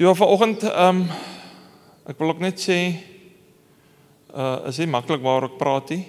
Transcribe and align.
So 0.00 0.06
ja, 0.06 0.14
vanoggend 0.14 0.62
ehm 0.64 0.96
um, 0.96 1.08
ek 2.08 2.16
wil 2.16 2.30
ook 2.32 2.38
net 2.40 2.56
sê 2.56 2.76
uh 4.32 4.68
is 4.70 4.78
nie 4.80 4.86
maklik 4.88 5.20
waar 5.20 5.44
ek 5.44 5.58
praat 5.60 5.90
nie. 5.92 6.06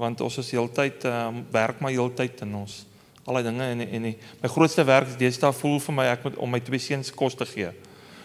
Want 0.00 0.22
ons 0.24 0.38
is 0.40 0.48
heeltyd 0.56 1.04
ehm 1.04 1.26
um, 1.26 1.42
werk 1.52 1.82
maar 1.84 1.92
heeltyd 1.92 2.40
in 2.46 2.54
ons 2.62 2.78
al 3.26 3.36
die 3.36 3.50
dinge 3.50 3.66
en 3.74 3.84
en 3.84 4.06
die, 4.08 4.14
my 4.40 4.48
grootste 4.48 4.86
werk 4.88 5.12
is 5.12 5.18
deesdae 5.20 5.52
voel 5.58 5.76
vir 5.90 5.96
my 5.98 6.06
ek 6.14 6.24
moet 6.24 6.38
om 6.40 6.50
my 6.56 6.62
twee 6.70 6.80
seuns 6.80 7.12
kos 7.12 7.36
te 7.36 7.44
gee. 7.50 7.68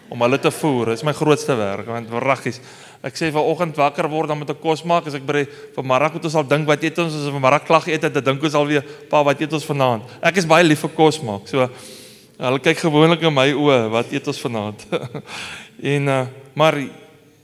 Om 0.07 0.23
hulle 0.23 0.39
te 0.39 0.53
voer, 0.61 0.93
is 0.93 1.03
my 1.03 1.15
grootste 1.19 1.59
werk 1.59 1.91
want 1.91 2.15
wraggies. 2.15 2.61
Ek 3.03 3.19
sê 3.19 3.33
vanoggend 3.35 3.75
wakker 3.75 4.07
word 4.07 4.31
dan 4.31 4.39
moet 4.39 4.55
ek 4.55 4.63
kos 4.63 4.85
maak 4.87 5.11
as 5.11 5.19
ek 5.19 5.27
by 5.27 5.43
vanmiddag 5.75 6.15
moet 6.15 6.31
ons 6.31 6.39
al 6.39 6.47
dink 6.55 6.71
wat 6.71 6.87
eet 6.87 7.03
ons 7.03 7.11
as 7.11 7.27
ons 7.27 7.35
vanmiddag 7.41 7.67
klag 7.67 7.91
eet 7.91 8.07
het, 8.07 8.15
dan 8.21 8.31
dink 8.31 8.47
ons 8.47 8.55
al 8.55 8.71
weer 8.71 8.87
pa 9.11 9.19
wat 9.19 9.43
eet 9.43 9.59
ons 9.59 9.67
vanaand. 9.67 10.17
Ek 10.23 10.39
is 10.39 10.47
baie 10.47 10.63
lief 10.63 10.87
vir 10.87 10.95
kos 10.95 11.19
maak. 11.27 11.51
So 11.51 11.67
Hulle 12.35 12.59
kyk 12.59 12.81
gewoonlik 12.83 13.21
in 13.23 13.31
my 13.31 13.47
oë, 13.55 13.77
wat 13.93 14.09
eet 14.11 14.25
ons 14.27 14.41
vanaand? 14.43 14.81
en 15.95 16.09
uh, 16.11 16.23
maar 16.59 16.75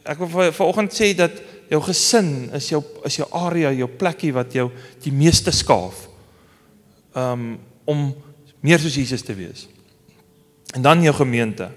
ek 0.03 0.19
wil 0.19 0.51
vanoggend 0.51 0.91
sê 0.95 1.13
dat 1.15 1.37
jou 1.71 1.79
gesin 1.85 2.49
is 2.57 2.67
jou 2.73 2.81
is 3.07 3.15
jou 3.21 3.27
area, 3.39 3.71
jou 3.71 3.87
plekkie 3.87 4.33
wat 4.35 4.51
jou 4.55 4.67
die 5.03 5.13
meeste 5.15 5.53
skaaf. 5.55 6.07
Um 7.15 7.55
om 7.87 8.11
meer 8.61 8.79
soos 8.79 8.95
Jesus 8.99 9.23
te 9.25 9.33
wees. 9.35 9.65
En 10.75 10.83
dan 10.83 11.01
jou 11.03 11.13
gemeente. 11.17 11.71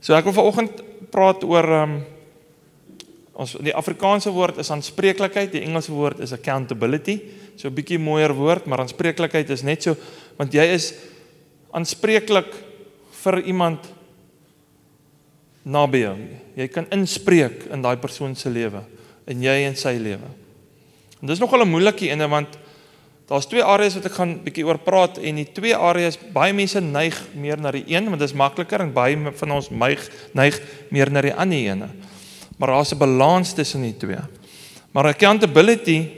So 0.00 0.14
ek 0.16 0.28
wil 0.28 0.36
vanoggend 0.36 0.84
praat 1.12 1.42
oor 1.44 1.72
um 1.80 1.98
ons 3.36 3.56
die 3.64 3.74
Afrikaanse 3.76 4.30
woord 4.32 4.60
is 4.60 4.70
aanspreeklikheid, 4.72 5.52
die 5.52 5.64
Engelse 5.64 5.92
woord 5.92 6.20
is 6.24 6.36
accountability. 6.36 7.18
So 7.56 7.68
'n 7.68 7.74
bietjie 7.74 7.98
mooier 7.98 8.32
woord, 8.36 8.66
maar 8.66 8.84
aanspreeklikheid 8.84 9.50
is 9.50 9.64
net 9.64 9.82
so 9.82 9.96
want 10.36 10.52
jy 10.52 10.64
is 10.76 10.92
aanspreeklik 11.76 12.48
vir 13.22 13.40
iemand 13.44 13.84
naby 15.66 16.04
jou. 16.04 16.16
Jy 16.56 16.68
kan 16.72 16.88
inspreek 16.94 17.66
in 17.74 17.82
daai 17.84 17.96
persoon 18.00 18.36
se 18.38 18.50
lewe 18.52 18.84
en 19.26 19.42
jy 19.42 19.56
in 19.66 19.76
sy 19.78 19.96
lewe. 19.98 20.28
En 21.20 21.28
dis 21.28 21.42
nogal 21.42 21.64
'n 21.64 21.70
moeilike 21.70 22.08
een 22.08 22.30
want 22.30 22.58
daar's 23.28 23.46
twee 23.46 23.62
areas 23.62 23.94
wat 23.94 24.06
ek 24.06 24.12
gaan 24.12 24.38
bietjie 24.44 24.66
oor 24.66 24.78
praat 24.78 25.18
en 25.18 25.34
die 25.34 25.52
twee 25.52 25.74
areas 25.74 26.18
baie 26.32 26.52
mense 26.52 26.80
neig 26.80 27.16
meer 27.34 27.58
na 27.58 27.70
die 27.70 27.84
een 27.86 28.06
want 28.06 28.20
dit 28.20 28.30
is 28.30 28.36
makliker 28.36 28.80
en 28.80 28.92
baie 28.92 29.32
van 29.32 29.50
ons 29.50 29.70
neig 29.70 30.10
neig 30.32 30.60
meer 30.90 31.10
na 31.10 31.20
die 31.20 31.34
ander 31.34 31.58
ene. 31.58 31.88
Maar 32.58 32.68
daar's 32.68 32.92
'n 32.92 32.98
balans 32.98 33.52
tussen 33.52 33.82
die 33.82 33.96
twee. 33.96 34.22
Maar 34.92 35.06
accountability 35.06 36.08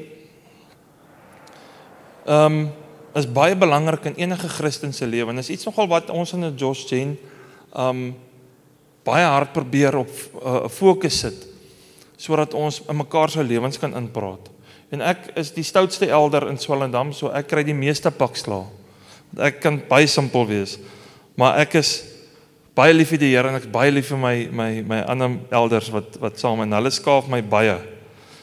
ehm 2.27 2.53
um, 2.53 2.73
is 3.19 3.29
baie 3.31 3.57
belangrik 3.57 4.05
in 4.11 4.17
enige 4.17 4.49
Christen 4.49 4.93
se 4.93 5.07
lewe. 5.07 5.31
En 5.33 5.39
is 5.39 5.51
iets 5.51 5.67
nogal 5.69 5.89
wat 5.89 6.11
ons 6.11 6.33
in 6.33 6.45
'n 6.45 6.57
Josh 6.57 6.89
Jen 6.89 7.19
um 7.77 8.15
baie 9.05 9.25
hard 9.25 9.53
probeer 9.53 9.97
op 9.97 10.11
uh, 10.45 10.69
fokus 10.69 11.19
sit 11.25 11.47
sodat 12.19 12.55
ons 12.59 12.81
in 12.91 12.97
mekaar 12.99 13.31
se 13.31 13.45
lewens 13.47 13.79
kan 13.79 13.95
inpraat. 13.95 14.49
En 14.91 15.05
ek 15.07 15.29
is 15.39 15.53
die 15.55 15.63
stoutste 15.63 16.09
elder 16.11 16.49
in 16.51 16.59
Swellendam, 16.59 17.13
so 17.15 17.31
ek 17.31 17.47
kry 17.47 17.63
die 17.63 17.77
meeste 17.77 18.11
pakslaa. 18.11 18.65
Ek 19.39 19.61
kan 19.63 19.79
baie 19.87 20.09
simpel 20.11 20.43
wees, 20.49 20.79
maar 21.39 21.61
ek 21.63 21.77
is 21.79 21.93
baie 22.75 22.93
lief 22.93 23.13
vir 23.15 23.23
die 23.23 23.31
Here 23.37 23.53
en 23.53 23.55
ek 23.55 23.69
is 23.69 23.71
baie 23.71 23.93
lief 23.95 24.11
vir 24.11 24.19
my 24.19 24.35
my 24.51 24.69
my 24.83 25.01
ander 25.07 25.39
elders 25.55 25.93
wat 25.95 26.19
wat 26.19 26.43
saam 26.43 26.65
en 26.65 26.75
hulle 26.75 26.91
skaaf 26.91 27.31
my 27.31 27.39
baie. 27.41 27.79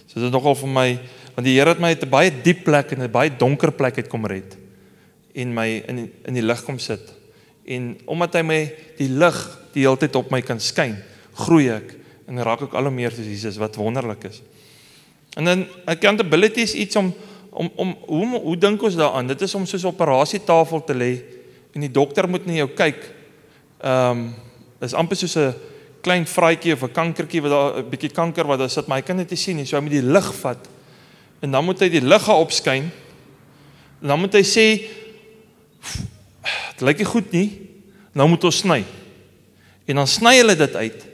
So 0.08 0.22
dit 0.22 0.30
is 0.30 0.32
nogal 0.32 0.56
vir 0.56 0.72
my 0.72 0.90
want 1.36 1.48
die 1.50 1.58
Here 1.58 1.76
het 1.76 1.84
my 1.84 1.92
uit 1.92 2.04
'n 2.04 2.10
baie 2.10 2.32
diep 2.32 2.64
plek 2.64 2.94
en 2.94 3.04
'n 3.04 3.12
baie 3.12 3.30
donker 3.30 3.72
plek 3.72 3.98
uit 3.98 4.08
kom 4.08 4.26
red 4.26 4.56
en 5.36 5.54
my 5.54 5.68
in 5.88 6.06
in 6.26 6.38
die 6.38 6.46
lig 6.46 6.64
kom 6.66 6.80
sit. 6.80 7.14
En 7.66 7.96
omdat 8.06 8.40
hy 8.40 8.44
my 8.46 8.60
die 8.98 9.10
lig 9.12 9.38
die 9.74 9.84
hele 9.84 10.00
tyd 10.00 10.16
op 10.16 10.32
my 10.32 10.42
kan 10.46 10.60
skyn, 10.64 10.96
groei 11.46 11.70
ek 11.74 11.96
en 12.30 12.42
raak 12.46 12.66
ek 12.68 12.76
al 12.78 12.88
hoe 12.88 12.96
meer 12.96 13.14
soos 13.14 13.28
Jesus 13.28 13.60
wat 13.62 13.78
wonderlik 13.80 14.30
is. 14.30 14.42
En 15.36 15.46
dan 15.50 15.66
accountability 15.86 16.64
is 16.64 16.76
iets 16.76 16.96
om 16.96 17.14
om 17.56 17.72
om 17.76 17.94
hoe 18.08 18.40
hoe 18.40 18.58
dink 18.58 18.84
ons 18.84 18.96
daaraan? 18.96 19.28
Dit 19.28 19.42
is 19.42 19.56
om 19.56 19.66
soos 19.66 19.86
operasietafel 19.88 20.84
te 20.84 20.96
lê 20.96 21.12
en 21.76 21.84
die 21.84 21.92
dokter 21.92 22.28
moet 22.30 22.46
na 22.48 22.60
jou 22.62 22.70
kyk. 22.76 23.06
Ehm 23.84 24.26
um, 24.26 24.28
is 24.84 24.94
amper 24.94 25.18
soos 25.18 25.36
'n 25.40 25.54
klein 26.02 26.26
vraatjie 26.28 26.74
of 26.74 26.84
'n 26.84 26.92
kankertjie 26.92 27.42
wat 27.42 27.52
daar 27.52 27.78
'n 27.80 27.90
bietjie 27.90 28.12
kanker 28.12 28.48
wat 28.48 28.60
daar 28.60 28.70
sit, 28.70 28.88
maar 28.88 28.98
hy 28.98 29.06
kan 29.06 29.18
dit 29.18 29.30
nie 29.30 29.38
sien 29.38 29.56
nie. 29.56 29.66
So 29.66 29.78
hy 29.78 29.84
moet 29.84 29.92
die 29.92 30.12
lig 30.12 30.34
vat 30.36 30.70
en 31.42 31.52
dan 31.52 31.66
moet 31.66 31.80
hy 31.80 31.90
die 31.90 32.02
lig 32.02 32.30
opskyn. 32.30 32.92
En 34.02 34.08
dan 34.08 34.20
moet 34.20 34.34
hy 34.34 34.44
sê 34.44 34.68
dit 36.76 36.86
lyk 36.86 37.02
nie 37.02 37.10
goed 37.10 37.34
nie. 37.36 37.48
Nou 38.16 38.28
moet 38.32 38.48
ons 38.48 38.62
sny. 38.64 38.82
En 39.86 40.02
dan 40.02 40.10
sny 40.10 40.38
hulle 40.40 40.56
dit 40.58 40.76
uit 40.76 41.06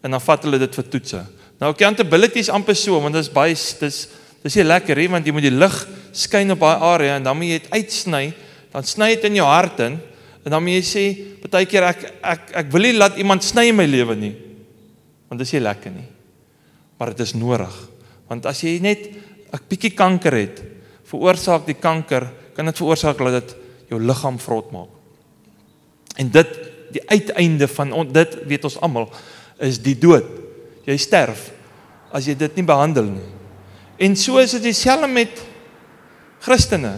en 0.00 0.16
dan 0.16 0.22
vat 0.24 0.44
hulle 0.46 0.60
dit 0.62 0.78
vir 0.78 0.86
toetse. 0.92 1.20
Nou 1.60 1.72
accountability 1.74 2.40
is 2.40 2.52
amper 2.52 2.76
so 2.78 3.00
want 3.02 3.14
dit 3.16 3.24
is 3.26 3.32
baie 3.32 3.54
dis 3.54 3.98
dis 4.40 4.54
nie 4.56 4.64
lekker 4.64 4.96
nie 4.96 5.10
want 5.12 5.26
jy 5.26 5.34
moet 5.36 5.44
die 5.44 5.52
lig 5.52 5.76
skyn 6.16 6.54
op 6.54 6.62
daai 6.64 6.86
area 6.94 7.18
en 7.18 7.26
dan 7.28 7.36
moet 7.36 7.52
jy 7.52 7.58
dit 7.58 7.74
uitsny. 7.76 8.22
Dan 8.72 8.86
sny 8.88 9.14
dit 9.16 9.28
in 9.28 9.40
jou 9.42 9.48
hart 9.48 9.82
in 9.84 9.98
en 10.40 10.54
dan 10.54 10.64
moet 10.64 10.78
jy 10.78 10.84
sê 10.88 11.04
partykeer 11.42 11.88
ek 11.90 12.06
ek 12.22 12.54
ek 12.62 12.72
wil 12.72 12.88
nie 12.88 12.96
laat 12.96 13.20
iemand 13.20 13.44
sny 13.44 13.68
in 13.70 13.76
my 13.76 13.86
lewe 13.90 14.16
nie. 14.16 14.32
Want 15.28 15.42
dit 15.42 15.46
is 15.46 15.54
nie 15.58 15.64
lekker 15.66 15.94
nie. 15.94 16.08
Maar 16.98 17.12
dit 17.14 17.24
is 17.26 17.36
nodig. 17.36 17.76
Want 18.30 18.46
as 18.48 18.62
jy 18.64 18.78
net 18.80 19.10
'n 19.52 19.58
bietjie 19.68 19.94
kanker 19.94 20.32
het, 20.32 20.62
veroorsaak 21.10 21.66
die 21.66 21.78
kanker 21.78 22.30
kan 22.54 22.66
dit 22.66 22.76
veroorsaak 22.76 23.18
dat 23.18 23.40
dit 23.40 23.59
jou 23.90 24.00
liggaam 24.00 24.38
vrot 24.40 24.70
maak. 24.74 24.90
En 26.20 26.30
dit 26.30 26.56
die 26.94 27.02
uiteinde 27.10 27.68
van 27.70 27.92
on, 27.92 28.08
dit 28.12 28.36
weet 28.50 28.66
ons 28.66 28.78
almal 28.82 29.08
is 29.62 29.78
die 29.82 29.96
dood. 29.98 30.26
Jy 30.86 30.96
sterf 30.98 31.50
as 32.14 32.26
jy 32.26 32.34
dit 32.38 32.58
nie 32.58 32.66
behandel 32.66 33.06
nie. 33.12 33.28
En 34.00 34.16
so 34.18 34.40
is 34.42 34.56
dit 34.56 34.70
dieselfde 34.70 35.10
met 35.10 35.42
Christene. 36.42 36.96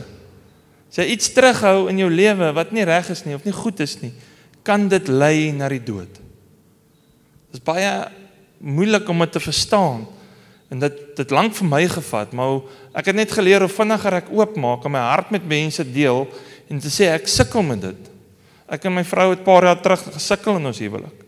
As 0.93 1.01
jy 1.01 1.09
iets 1.15 1.33
terughou 1.35 1.89
in 1.91 2.01
jou 2.01 2.09
lewe 2.13 2.53
wat 2.57 2.73
nie 2.73 2.87
reg 2.89 3.11
is 3.13 3.25
nie 3.27 3.37
of 3.37 3.45
nie 3.49 3.55
goed 3.57 3.81
is 3.83 3.99
nie, 4.05 4.13
kan 4.63 4.87
dit 4.89 5.09
lei 5.11 5.51
na 5.57 5.69
die 5.73 5.83
dood. 5.83 6.21
Dit 7.51 7.61
is 7.61 7.65
baie 7.65 7.91
moeilik 8.63 9.09
om 9.11 9.25
dit 9.25 9.33
te 9.35 9.43
verstaan. 9.43 10.07
En 10.73 10.81
dit 10.81 11.01
dit 11.19 11.35
lank 11.35 11.53
vir 11.53 11.69
my 11.69 11.83
gevat, 11.91 12.31
maar 12.33 12.63
ek 12.97 13.11
het 13.11 13.19
net 13.19 13.35
geleer 13.35 13.61
hoe 13.61 13.73
vinniger 13.73 14.15
ek 14.23 14.31
oopmaak 14.33 14.87
en 14.89 14.95
my 14.95 15.03
hart 15.05 15.35
met 15.35 15.45
mense 15.45 15.85
deel 15.93 16.25
en 16.73 16.81
te 16.81 16.91
sê 16.93 17.11
ek 17.13 17.29
sukkel 17.29 17.65
met 17.67 17.83
dit. 17.85 18.11
Ek 18.73 18.87
en 18.89 18.95
my 18.97 19.05
vrou 19.05 19.31
het 19.31 19.41
'n 19.41 19.45
paar 19.45 19.65
jaar 19.69 19.81
terug 19.81 20.01
gesukkel 20.15 20.57
in 20.57 20.67
ons 20.67 20.79
huwelik. 20.79 21.19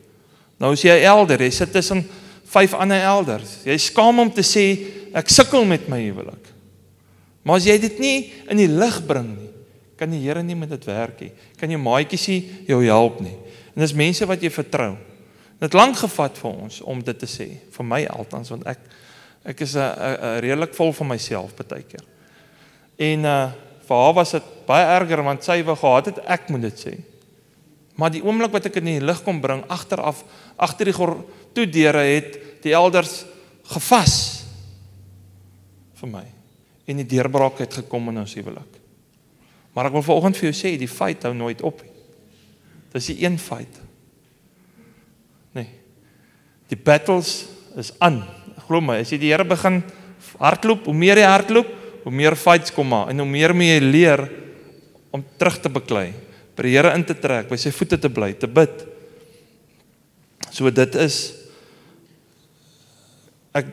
Nou 0.58 0.72
is 0.72 0.82
jy 0.82 1.02
elder, 1.04 1.40
jy 1.42 1.50
sit 1.50 1.72
tussen 1.72 2.04
vyf 2.44 2.74
ander 2.74 3.02
elders. 3.02 3.58
Jy 3.66 3.76
skaam 3.78 4.18
om 4.18 4.30
te 4.30 4.42
sê 4.42 4.86
ek 5.14 5.28
sukkel 5.28 5.64
met 5.64 5.88
my 5.88 6.00
huwelik. 6.00 6.52
Maar 7.42 7.56
as 7.56 7.66
jy 7.66 7.78
dit 7.78 7.98
nie 7.98 8.32
in 8.48 8.56
die 8.56 8.68
lig 8.68 9.06
bring 9.06 9.36
nie, 9.36 9.50
kan 9.96 10.10
die 10.10 10.20
Here 10.20 10.42
nie 10.42 10.56
met 10.56 10.70
dit 10.70 10.84
werk 10.84 11.20
nie. 11.20 11.32
Kan 11.56 11.70
jy 11.70 11.76
maatjies 11.76 12.28
nie 12.28 12.40
jou 12.66 12.82
help 12.84 13.20
nie. 13.20 13.36
En 13.76 13.82
dis 13.84 13.92
mense 13.92 14.26
wat 14.26 14.42
jy 14.42 14.50
vertrou. 14.50 14.96
Dit 15.60 15.74
lank 15.74 15.96
gevat 15.96 16.38
vir 16.38 16.50
ons 16.50 16.80
om 16.82 17.02
dit 17.02 17.18
te 17.18 17.26
sê, 17.26 17.46
vir 17.70 17.86
my 17.86 18.04
altans 18.06 18.50
want 18.50 18.66
ek 18.66 18.78
ek 19.44 19.60
is 19.60 19.76
'n 19.76 20.40
redelik 20.40 20.74
vol 20.74 20.92
van 20.92 21.08
myself 21.08 21.52
baie 21.54 21.82
keer. 21.82 22.04
En 22.96 23.24
uh 23.24 23.52
vir 23.88 24.00
haar 24.00 24.14
was 24.16 24.34
dit 24.36 24.52
baie 24.68 24.86
erger 24.96 25.22
want 25.26 25.44
sy 25.46 25.58
wou 25.66 25.76
gehad 25.78 26.12
het 26.12 26.22
ek 26.36 26.48
moet 26.52 26.66
dit 26.68 26.84
sê. 26.86 26.94
Maar 28.00 28.10
die 28.10 28.24
oomblik 28.24 28.52
wat 28.54 28.66
ek 28.70 28.80
in 28.80 28.90
die 28.90 29.02
lig 29.04 29.20
kom 29.26 29.40
bring 29.42 29.62
agteraf 29.70 30.24
agter 30.56 30.90
die 30.90 30.96
toe 31.54 31.66
deure 31.70 32.02
het 32.02 32.38
die 32.64 32.74
elders 32.74 33.22
gevas 33.70 34.16
vir 36.00 36.10
my 36.10 36.24
en 36.90 37.00
die 37.00 37.08
deurbraak 37.08 37.62
het 37.62 37.80
gekom 37.80 38.10
in 38.12 38.20
ons 38.24 38.34
huwelik. 38.36 38.80
Maar 39.74 39.88
ek 39.88 39.96
wil 39.96 40.06
vanoggend 40.06 40.38
vir 40.38 40.50
jou 40.50 40.56
sê 40.56 40.74
die 40.78 40.90
feit 40.90 41.24
hou 41.26 41.32
nooit 41.36 41.62
op. 41.66 41.80
Dis 42.94 43.10
die 43.10 43.24
een 43.24 43.38
feit. 43.42 43.80
Nee. 45.56 45.70
Die 46.70 46.78
battles 46.78 47.44
is 47.80 47.90
aan. 48.04 48.20
Glo 48.68 48.80
my, 48.84 49.00
as 49.02 49.10
jy 49.12 49.18
die 49.22 49.32
Here 49.32 49.46
begin 49.48 49.80
hardloop, 50.38 50.86
hoe 50.86 50.96
meer 50.96 51.18
jy 51.20 51.26
hardloop, 51.28 51.72
hoe 52.04 52.12
meer 52.12 52.36
fights 52.36 52.72
kom 52.74 52.88
maar 52.92 53.10
en 53.10 53.22
hoe 53.22 53.28
meer 53.28 53.54
moet 53.56 53.72
jy 53.72 53.80
leer 53.80 54.22
om 55.14 55.22
terug 55.38 55.60
te 55.62 55.70
beklei, 55.72 56.12
by 56.54 56.66
die 56.66 56.74
Here 56.74 56.92
in 56.94 57.04
te 57.06 57.16
trek, 57.18 57.48
by 57.48 57.58
sy 57.58 57.72
voete 57.74 57.98
te 57.98 58.10
bly, 58.12 58.32
te 58.38 58.50
bid. 58.50 58.84
So 60.54 60.70
dit 60.70 60.98
is 61.02 61.18
ek 63.54 63.70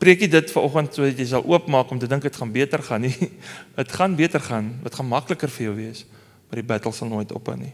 preekie 0.00 0.28
dit 0.32 0.50
vanoggend 0.52 0.96
sodat 0.96 1.20
jy 1.20 1.28
sal 1.30 1.44
oopmaak 1.48 1.92
om 1.92 2.00
te 2.00 2.08
dink 2.10 2.24
dit 2.24 2.36
gaan 2.36 2.52
beter 2.52 2.82
gaan 2.84 3.04
nie. 3.06 3.14
Dit 3.78 3.92
gaan 3.92 4.16
beter 4.16 4.40
gaan, 4.40 4.68
dit 4.84 4.94
gaan 4.94 5.08
makliker 5.08 5.50
vir 5.50 5.64
jou 5.64 5.72
wees, 5.76 6.04
maar 6.46 6.60
die 6.60 6.66
battle 6.66 6.92
sal 6.94 7.08
nooit 7.10 7.32
ophou 7.34 7.56
nie. 7.58 7.72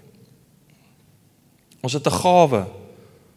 Ons 1.85 1.97
het 1.97 2.07
'n 2.07 2.21
gawe. 2.23 2.63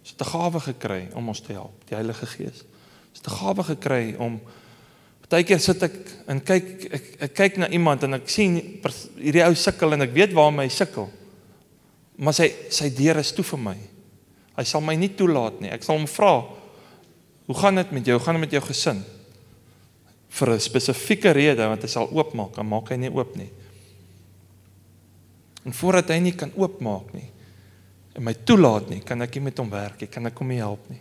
Ons 0.03 0.11
het 0.11 0.21
'n 0.21 0.31
gawe 0.31 0.59
gekry 0.59 1.01
om 1.13 1.27
ons 1.27 1.41
te 1.41 1.53
help, 1.53 1.73
die 1.87 1.95
Heilige 1.95 2.25
Gees. 2.25 2.63
Ons 3.11 3.19
het 3.21 3.27
'n 3.27 3.37
gawe 3.39 3.63
gekry 3.63 4.15
om 4.17 4.41
Partykeer 5.33 5.61
sit 5.63 5.81
ek 5.81 5.95
en 6.29 6.39
kyk 6.45 6.67
ek, 6.93 7.05
ek 7.25 7.31
kyk 7.33 7.55
na 7.63 7.67
iemand 7.73 8.03
en 8.05 8.19
ek 8.19 8.27
sien 8.29 8.59
hierdie 9.17 9.41
ou 9.47 9.55
sukkel 9.57 9.95
en 9.95 10.05
ek 10.05 10.13
weet 10.13 10.35
waarom 10.37 10.61
hy 10.61 10.67
sukkel. 10.69 11.07
Maar 12.21 12.35
sy 12.37 12.51
sy 12.69 12.91
deur 12.93 13.17
is 13.17 13.33
toe 13.33 13.45
vir 13.47 13.63
my. 13.63 13.73
Hy 14.53 14.65
sal 14.69 14.85
my 14.85 14.93
nie 14.93 15.09
toelaat 15.17 15.57
nie. 15.63 15.71
Ek 15.73 15.81
sal 15.81 15.97
hom 15.97 16.05
vra, 16.05 16.45
"Hoe 17.47 17.57
gaan 17.57 17.75
dit 17.81 17.91
met 17.91 18.05
jou? 18.05 18.17
Hoe 18.17 18.25
gaan 18.25 18.35
dit 18.35 18.45
met 18.45 18.51
jou 18.51 18.61
gesin?" 18.61 19.03
vir 20.33 20.49
'n 20.49 20.59
spesifieke 20.59 21.31
rede 21.31 21.67
want 21.67 21.81
hy 21.81 21.87
sal 21.87 22.09
oopmaak, 22.09 22.55
dan 22.55 22.67
maak 22.67 22.89
hy 22.89 22.97
nie 22.97 23.09
oop 23.09 23.35
nie. 23.35 23.49
En 25.65 25.73
voordat 25.73 26.09
hy 26.09 26.19
nie 26.19 26.33
kan 26.33 26.51
oopmaak 26.55 27.13
nie 27.13 27.29
en 28.15 28.23
my 28.23 28.33
toelaat 28.33 28.89
nie, 28.89 28.99
kan 28.99 29.21
ek 29.21 29.35
nie 29.35 29.41
met 29.41 29.57
hom 29.57 29.69
werk 29.69 30.01
nie, 30.01 30.07
kan 30.07 30.25
ek 30.25 30.37
hom 30.37 30.47
nie 30.47 30.57
help 30.57 30.89
nie. 30.89 30.99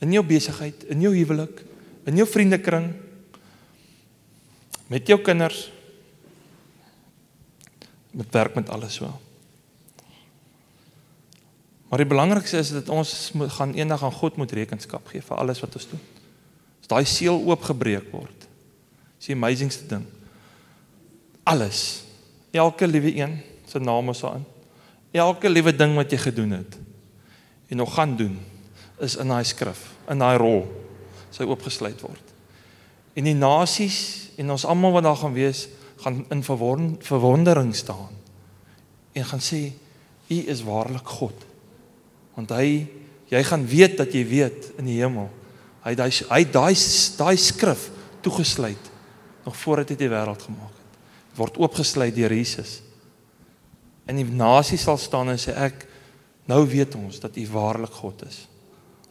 In 0.00 0.12
jou 0.12 0.22
besigheid, 0.22 0.84
in 0.84 1.00
jou 1.00 1.14
huwelik, 1.14 1.62
in 2.06 2.16
jou 2.16 2.26
vriendekring, 2.26 2.92
met 4.90 5.06
jou 5.06 5.20
kinders, 5.22 5.68
met 8.10 8.30
werk 8.34 8.56
met 8.58 8.70
alles 8.74 8.98
so. 8.98 9.10
Maar 11.90 12.02
die 12.02 12.10
belangrikste 12.10 12.58
is 12.58 12.70
dat 12.74 12.88
ons 12.88 13.32
moet 13.34 13.50
gaan 13.54 13.74
eendag 13.74 14.02
aan 14.04 14.14
God 14.14 14.36
moet 14.38 14.52
rekenskap 14.54 15.06
gee 15.10 15.22
vir 15.22 15.38
alles 15.42 15.62
wat 15.62 15.74
ons 15.78 15.88
doen. 15.90 16.02
As 16.82 16.90
daai 16.90 17.06
seël 17.06 17.38
oopgebreek 17.38 18.10
word. 18.14 18.46
Dis 19.18 19.30
die 19.30 19.38
amazingste 19.38 19.86
ding. 19.90 20.04
Alles. 21.50 22.02
Elke 22.54 22.86
liewe 22.86 23.14
een 23.14 23.40
se 23.66 23.82
naam 23.82 24.10
is 24.10 24.22
daarin. 24.22 24.46
Elke 25.10 25.50
liewe 25.50 25.74
ding 25.74 25.94
wat 25.98 26.10
jy 26.10 26.18
gedoen 26.18 26.58
het 26.60 26.78
en 27.70 27.78
nog 27.78 27.94
gaan 27.94 28.16
doen 28.18 28.38
is 28.98 29.14
in 29.16 29.30
daai 29.30 29.44
skrif, 29.46 29.78
in 30.10 30.18
daai 30.18 30.38
rol 30.38 30.64
sy 31.30 31.46
oopgesluit 31.46 32.00
word. 32.02 32.32
En 33.14 33.26
die 33.26 33.34
nasies 33.34 34.29
en 34.40 34.54
ons 34.54 34.64
almal 34.64 34.94
wat 34.96 35.04
daar 35.04 35.20
gaan 35.20 35.36
wees, 35.36 35.66
gaan 36.00 36.24
in 36.32 36.42
verwondering 37.04 37.74
staan 37.76 38.16
en 39.12 39.24
gaan 39.26 39.42
sê 39.42 39.72
u 40.30 40.36
is 40.48 40.62
waarlik 40.64 41.06
God. 41.18 41.34
Want 42.38 42.52
hy 42.54 42.86
jy 43.30 43.42
gaan 43.46 43.66
weet 43.66 43.98
dat 43.98 44.14
jy 44.14 44.22
weet 44.26 44.70
in 44.78 44.86
die 44.88 45.00
hemel. 45.02 45.28
Hy 45.84 45.94
daai 45.98 46.10
hy 46.12 46.44
daai 46.50 46.74
daai 47.18 47.36
skrif 47.40 47.88
toegesluit 48.24 48.90
nog 49.44 49.56
voordat 49.56 49.92
hy 49.92 49.98
die 49.98 50.10
wêreld 50.12 50.46
gemaak 50.46 50.72
het. 50.76 51.00
Word 51.38 51.58
oopgesluit 51.60 52.14
deur 52.14 52.32
Jesus. 52.34 52.80
En 54.06 54.18
die 54.18 54.26
nasie 54.26 54.78
sal 54.80 54.98
staan 55.00 55.32
en 55.32 55.40
sê 55.40 55.54
ek 55.56 55.86
nou 56.50 56.62
weet 56.68 56.96
ons 56.98 57.20
dat 57.22 57.36
u 57.36 57.46
waarlik 57.52 57.92
God 58.00 58.24
is. 58.26 58.44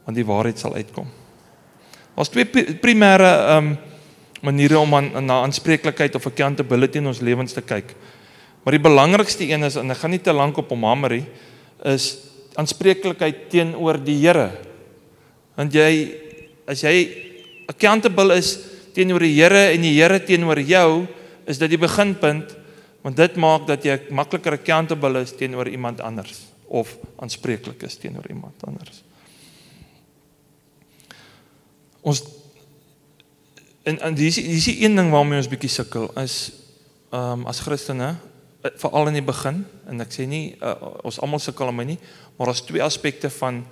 Want 0.06 0.18
die 0.18 0.28
waarheid 0.28 0.60
sal 0.60 0.76
uitkom. 0.80 1.08
Daar's 2.16 2.32
twee 2.34 2.48
primêre 2.82 3.30
ehm 3.30 3.72
um, 3.72 3.78
maniere 4.46 4.80
om 4.80 4.96
aan 4.96 5.12
na 5.26 5.42
aanspreeklikheid 5.44 6.16
of 6.16 6.28
accountability 6.28 7.00
in 7.02 7.10
ons 7.12 7.22
lewens 7.22 7.54
te 7.54 7.62
kyk. 7.62 7.96
Maar 8.64 8.78
die 8.78 8.84
belangrikste 8.84 9.48
een 9.48 9.64
is 9.68 9.78
en 9.80 9.92
ek 9.92 10.02
gaan 10.02 10.14
nie 10.16 10.24
te 10.24 10.36
lank 10.36 10.58
op 10.60 10.72
hom 10.74 10.84
hamer 10.88 11.18
nie, 11.20 11.26
is 11.88 12.10
aanspreeklikheid 12.60 13.48
teenoor 13.52 14.00
die 14.04 14.18
Here. 14.20 14.50
Want 15.60 15.76
jy 15.76 15.90
as 16.70 16.84
jy 16.86 16.96
accountable 17.72 18.36
is 18.38 18.56
teenoor 18.96 19.24
die 19.24 19.36
Here 19.38 19.70
en 19.74 19.84
die 19.84 19.96
Here 19.96 20.20
teenoor 20.24 20.62
jou, 20.64 21.08
is 21.50 21.60
dit 21.62 21.76
die 21.76 21.82
beginpunt 21.82 22.56
want 23.00 23.16
dit 23.16 23.38
maak 23.40 23.64
dat 23.68 23.86
jy 23.88 23.96
makliker 24.12 24.58
accountable 24.58 25.22
is 25.24 25.32
teenoor 25.40 25.70
iemand 25.72 26.02
anders 26.04 26.42
of 26.68 26.92
aanspreeklik 27.24 27.86
is 27.88 27.96
teenoor 27.98 28.28
iemand 28.30 28.60
anders. 28.68 29.00
Ons 32.04 32.22
en 33.84 34.00
en 34.00 34.16
dis 34.16 34.36
dis 34.36 34.66
die 34.66 34.84
een 34.84 34.96
ding 34.96 35.12
waarmee 35.12 35.38
ons 35.38 35.48
bietjie 35.48 35.70
sukkel 35.70 36.10
is 36.24 36.52
ehm 37.12 37.42
um, 37.42 37.48
as 37.48 37.60
Christene 37.60 38.16
eh, 38.62 38.72
veral 38.76 39.08
in 39.08 39.14
die 39.14 39.26
begin 39.26 39.66
en 39.90 40.02
ek 40.02 40.12
sê 40.14 40.28
nie 40.28 40.58
uh, 40.62 40.76
ons 41.04 41.20
almal 41.20 41.40
sukkel 41.40 41.72
my 41.72 41.84
nie 41.84 42.00
maar 42.38 42.52
daar's 42.52 42.62
twee 42.62 42.84
aspekte 42.84 43.30
van 43.30 43.66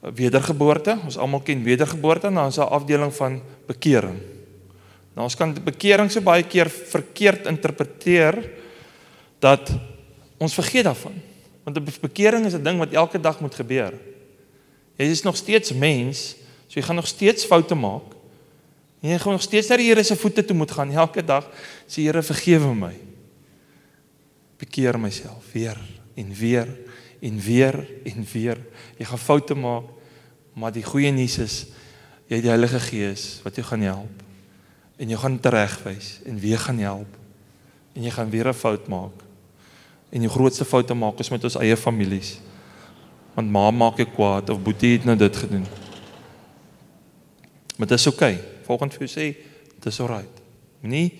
wedergeboorte. 0.00 0.98
Ons 1.04 1.18
almal 1.18 1.42
ken 1.42 1.62
wedergeboorte 1.66 2.26
en 2.30 2.34
dan 2.34 2.48
is 2.48 2.54
daar 2.54 2.70
'n 2.70 2.78
afdeling 2.78 3.14
van 3.14 3.42
bekering. 3.66 4.18
Nou 5.14 5.26
ons 5.26 5.36
kan 5.36 5.54
bekering 5.64 6.10
so 6.10 6.20
baie 6.20 6.42
keer 6.42 6.70
verkeerd 6.70 7.46
interpreteer 7.46 8.50
dat 9.38 9.72
ons 10.38 10.54
vergeet 10.54 10.84
daarvan. 10.84 11.14
Want 11.64 11.76
'n 11.76 11.84
bekering 12.00 12.46
is 12.46 12.54
'n 12.54 12.62
ding 12.62 12.78
wat 12.78 12.92
elke 12.92 13.20
dag 13.20 13.40
moet 13.40 13.54
gebeur. 13.54 13.94
Jy 14.96 15.04
is 15.04 15.22
nog 15.22 15.36
steeds 15.36 15.72
mens 15.72 16.36
so 16.66 16.80
jy 16.80 16.82
gaan 16.82 16.96
nog 16.96 17.06
steeds 17.06 17.44
foute 17.44 17.74
maak 17.74 18.14
En 19.00 19.12
jy 19.12 19.18
gaan 19.18 19.36
nog 19.36 19.42
steeds 19.42 19.68
na 19.70 19.78
die 19.78 19.86
Here 19.90 20.02
se 20.02 20.16
voete 20.18 20.42
toe 20.44 20.56
moet 20.56 20.72
gaan 20.74 20.90
elke 20.90 21.22
dag. 21.22 21.46
Sê 21.86 22.02
Here 22.02 22.22
vergewe 22.22 22.72
my. 22.74 22.94
Bekeer 24.58 24.98
myself 24.98 25.52
weer 25.52 25.78
en 26.18 26.32
weer 26.34 26.66
en 27.22 27.38
weer 27.38 27.78
en 28.04 28.26
weer. 28.32 28.58
Jy 28.98 29.06
gaan 29.06 29.22
foute 29.22 29.54
maak, 29.54 29.86
maar 30.58 30.74
die 30.74 30.82
goeie 30.82 31.12
nuus 31.14 31.38
is 31.38 31.58
jy 32.28 32.40
het 32.40 32.44
die 32.44 32.50
Heilige 32.50 32.80
Gees 32.82 33.38
wat 33.44 33.56
jou 33.56 33.64
gaan 33.70 33.86
help. 33.86 34.26
En 34.98 35.08
jy 35.08 35.16
gaan 35.16 35.38
teregwys 35.38 36.18
en 36.26 36.42
weer 36.42 36.58
gaan 36.58 36.82
help. 36.82 37.14
En 37.94 38.02
jy 38.02 38.10
gaan 38.10 38.30
weer 38.30 38.48
'n 38.50 38.54
fout 38.54 38.88
maak. 38.88 39.22
En 40.10 40.20
die 40.20 40.28
grootste 40.28 40.64
foute 40.64 40.94
maak 40.94 41.18
is 41.20 41.30
met 41.30 41.44
ons 41.44 41.56
eie 41.56 41.76
families. 41.76 42.40
Want 43.34 43.50
ma 43.50 43.70
maak 43.70 43.96
jou 43.96 44.08
kwaad 44.10 44.50
of 44.50 44.62
boetie 44.62 44.92
het 44.98 45.04
nou 45.04 45.16
dit 45.16 45.36
gedoen. 45.36 45.66
Maar 47.76 47.86
dit 47.86 47.98
is 47.98 48.06
oukei. 48.06 48.34
Okay 48.34 48.57
volgende 48.68 48.98
vir 48.98 49.06
jou 49.06 49.12
sê, 49.14 49.26
dis 49.82 50.00
alright. 50.04 50.42
Moenie 50.82 51.18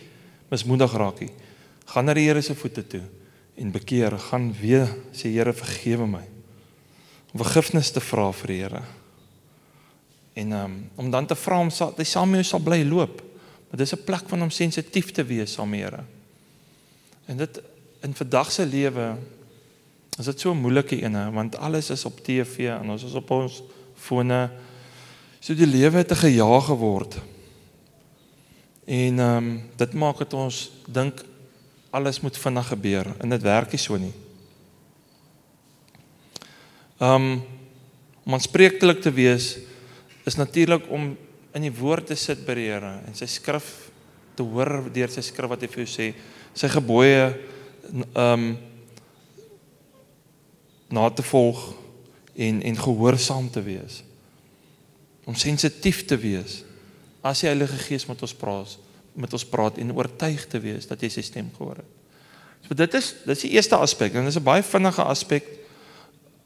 mismoedig 0.53 0.95
raak 1.01 1.23
nie. 1.25 1.31
Gaan 1.89 2.09
na 2.09 2.15
die 2.17 2.27
Here 2.29 2.43
se 2.45 2.57
voete 2.57 2.85
toe 2.85 3.05
en 3.59 3.73
bekeer, 3.75 4.15
gaan 4.29 4.53
weer 4.61 4.87
sê 5.17 5.33
Here 5.33 5.53
vergewe 5.57 6.07
my. 6.07 6.25
Om 7.33 7.43
vergifnis 7.43 7.91
te 7.93 8.03
vra 8.05 8.29
vir 8.33 8.53
die 8.53 8.61
Here. 8.63 8.83
En 10.39 10.53
um, 10.55 10.77
om 11.01 11.11
dan 11.11 11.27
te 11.27 11.37
vra 11.39 11.59
om 11.65 11.73
hy 11.73 12.07
saam 12.07 12.31
met 12.31 12.45
jou 12.45 12.51
sal 12.53 12.63
bly 12.65 12.85
loop. 12.87 13.23
Maar 13.69 13.81
dis 13.83 13.95
'n 13.95 14.05
plek 14.05 14.29
van 14.29 14.43
om 14.43 14.51
sensitief 14.51 15.11
te 15.13 15.25
wees 15.25 15.53
saam 15.53 15.71
met 15.71 15.81
die 15.81 15.85
Here. 15.85 16.05
En 17.27 17.37
dit 17.37 17.61
in 18.03 18.15
vandag 18.15 18.53
se 18.53 18.67
lewe 18.67 19.17
is 20.19 20.25
dit 20.25 20.41
so 20.41 20.53
'n 20.53 20.61
moeilike 20.61 21.03
ene 21.03 21.31
want 21.31 21.57
alles 21.57 21.91
is 21.91 22.05
op 22.05 22.21
TV 22.25 22.69
en 22.69 22.91
ons 22.91 23.05
is 23.05 23.15
op 23.15 23.31
ons 23.31 23.63
fone. 23.95 24.51
So 25.41 25.55
die 25.55 25.67
lewe 25.67 25.97
het 25.97 26.13
'n 26.13 26.17
gejaag 26.17 26.65
geword. 26.65 27.19
En 28.89 29.19
ehm 29.19 29.37
um, 29.37 29.49
dit 29.77 29.93
maak 29.93 30.19
dit 30.19 30.33
ons 30.33 30.59
dink 30.89 31.21
alles 31.93 32.21
moet 32.25 32.37
vinnig 32.41 32.69
gebeur 32.73 33.11
en 33.21 33.29
dit 33.29 33.43
werk 33.45 33.73
nie 33.73 33.81
so 33.81 33.97
nie. 34.01 34.15
Ehm 36.97 37.27
um, 37.29 37.43
om 38.25 38.37
aanspreeklik 38.37 39.01
te 39.01 39.13
wees 39.13 39.59
is 40.25 40.37
natuurlik 40.37 40.89
om 40.89 41.17
in 41.53 41.63
die 41.65 41.73
woord 41.73 42.07
te 42.07 42.17
sit 42.17 42.47
by 42.47 42.57
die 42.57 42.67
Here 42.69 42.95
en 43.09 43.17
sy 43.17 43.29
skrif 43.29 43.69
te 44.37 44.45
hoor 44.45 44.89
deur 44.93 45.13
sy 45.13 45.25
skrif 45.25 45.53
wat 45.53 45.65
hy 45.65 45.69
vir 45.73 45.85
jou 45.85 45.93
sê, 45.93 46.09
sy 46.57 46.73
gebooie 46.73 47.27
ehm 47.29 48.25
um, 48.25 48.49
na 50.89 51.11
te 51.13 51.23
volg 51.29 51.61
en 52.41 52.63
en 52.65 52.81
gehoorsaam 52.81 53.51
te 53.53 53.61
wees. 53.61 54.01
Om 55.29 55.37
sensitief 55.37 56.07
te 56.09 56.17
wees 56.17 56.63
as 57.29 57.43
die 57.43 57.51
Heilige 57.51 57.79
Gees 57.83 58.07
met 58.09 58.23
ons 58.25 58.35
praat, 58.37 58.75
met 59.19 59.33
ons 59.37 59.47
praat 59.49 59.79
en 59.83 59.95
oortuig 59.97 60.47
te 60.51 60.61
wees 60.63 60.89
dat 60.89 61.03
jy 61.03 61.11
sy 61.13 61.25
stem 61.27 61.51
gehoor 61.57 61.83
het. 61.83 61.95
So 62.67 62.77
dit 62.77 62.95
is 62.99 63.13
dis 63.27 63.47
die 63.47 63.55
eerste 63.57 63.79
aspek 63.79 64.15
en 64.15 64.27
dit 64.27 64.35
is 64.35 64.41
'n 64.41 64.45
baie 64.45 64.63
vinnige 64.63 65.03
aspek. 65.03 65.45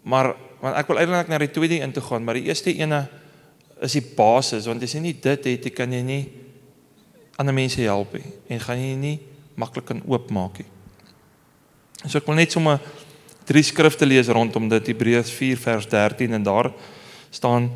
Maar 0.02 0.34
want 0.60 0.76
ek 0.76 0.88
wil 0.88 0.98
eintlik 0.98 1.28
na 1.28 1.38
die 1.38 1.50
tweede 1.50 1.80
een 1.80 1.92
toe 1.92 2.02
gaan, 2.02 2.24
maar 2.24 2.34
die 2.34 2.46
eerste 2.46 2.74
ene 2.74 3.08
is 3.80 3.92
die 3.92 4.04
basis 4.16 4.66
want 4.66 4.82
as 4.82 4.94
jy 4.94 5.00
nie 5.00 5.16
dit 5.20 5.44
het, 5.44 5.64
jy 5.64 5.70
kan 5.70 5.92
jy 5.92 6.02
nie 6.02 6.28
ander 7.36 7.54
mense 7.54 7.80
help 7.80 8.12
nie 8.14 8.32
en 8.48 8.60
gaan 8.60 8.78
jy 8.78 8.96
nie 8.96 9.20
maklik 9.56 9.84
kan 9.84 10.02
oopmaak 10.06 10.58
nie. 10.58 10.70
So 12.06 12.18
ek 12.18 12.26
wil 12.26 12.38
net 12.38 12.52
sommer 12.52 12.80
drie 13.44 13.62
skrifte 13.62 14.06
lees 14.06 14.28
rondom 14.28 14.68
dit 14.68 14.86
Hebreërs 14.86 15.30
4 15.30 15.56
vers 15.56 15.86
13 15.86 16.32
en 16.32 16.42
daar 16.42 16.72
staan 17.30 17.70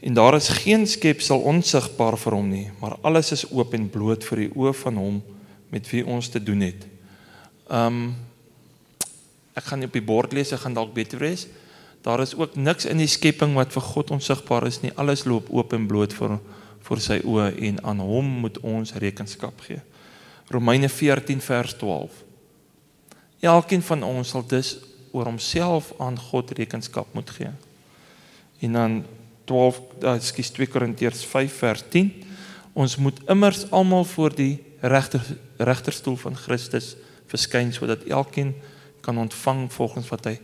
En 0.00 0.14
daar 0.14 0.34
is 0.34 0.48
geen 0.48 0.86
skepsel 0.86 1.40
onsigbaar 1.44 2.16
vir 2.18 2.32
hom 2.32 2.48
nie, 2.48 2.70
maar 2.80 2.96
alles 3.04 3.32
is 3.36 3.44
oop 3.52 3.74
en 3.76 3.90
bloot 3.92 4.24
vir 4.24 4.46
die 4.46 4.52
oë 4.56 4.72
van 4.80 4.96
hom 4.96 5.18
met 5.70 5.88
wie 5.92 6.02
ons 6.06 6.28
te 6.32 6.40
doen 6.42 6.64
het. 6.64 6.86
Um 7.68 8.14
ek 9.58 9.66
gaan 9.66 9.84
op 9.84 9.92
die 9.92 10.04
bord 10.04 10.32
lees, 10.32 10.54
ek 10.54 10.62
gaan 10.62 10.76
dalk 10.78 10.94
beter 10.96 11.20
wees. 11.20 11.44
Daar 12.00 12.22
is 12.24 12.32
ook 12.34 12.54
niks 12.56 12.86
in 12.88 13.02
die 13.02 13.10
skepping 13.10 13.52
wat 13.58 13.74
vir 13.74 13.84
God 13.84 14.12
onsigbaar 14.16 14.64
is 14.66 14.80
nie. 14.80 14.92
Alles 14.96 15.26
loop 15.28 15.50
oop 15.52 15.74
en 15.76 15.88
bloot 15.90 16.14
vir 16.16 16.38
vir 16.80 17.02
sy 17.04 17.18
oë 17.28 17.50
en 17.68 17.82
aan 17.84 18.00
hom 18.00 18.28
moet 18.40 18.56
ons 18.64 18.94
rekenskap 19.02 19.60
gee. 19.66 19.82
Romeine 20.48 20.88
14 20.88 21.42
vers 21.44 21.74
12. 21.76 22.22
Elkeen 23.44 23.84
van 23.84 24.02
ons 24.06 24.32
sal 24.32 24.46
dus 24.48 24.78
oor 25.12 25.28
homself 25.28 25.92
aan 26.00 26.16
God 26.18 26.54
rekenskap 26.56 27.12
moet 27.14 27.30
gee. 27.36 27.52
En 28.64 28.72
dan 28.72 28.96
12 29.50 29.80
ekskuus 30.14 30.54
2 30.56 30.70
Korintiërs 30.70 31.26
5 31.26 31.60
vers 31.64 31.84
10 31.92 32.10
ons 32.78 32.96
moet 33.02 33.18
immers 33.32 33.66
almal 33.74 34.06
voor 34.14 34.34
die 34.34 34.62
regter 34.80 35.24
regterstoel 35.60 36.16
van 36.16 36.38
Christus 36.38 36.94
verskyn 37.30 37.72
sodat 37.74 38.06
elkeen 38.08 38.54
kan 39.04 39.18
ontvang 39.18 39.66
volgens 39.72 40.08
wat 40.12 40.28
hy 40.30 40.36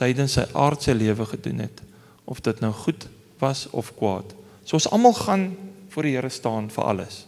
tydens 0.00 0.38
sy 0.38 0.46
aardse 0.56 0.94
lewe 0.96 1.26
gedoen 1.28 1.64
het 1.66 1.82
of 2.30 2.40
dit 2.46 2.62
nou 2.62 2.72
goed 2.72 3.08
was 3.40 3.66
of 3.74 3.90
kwaad. 3.98 4.34
So 4.64 4.78
ons 4.78 4.88
almal 4.92 5.16
gaan 5.16 5.44
voor 5.90 6.06
die 6.06 6.14
Here 6.14 6.28
staan 6.30 6.70
vir 6.70 6.84
alles. 6.84 7.24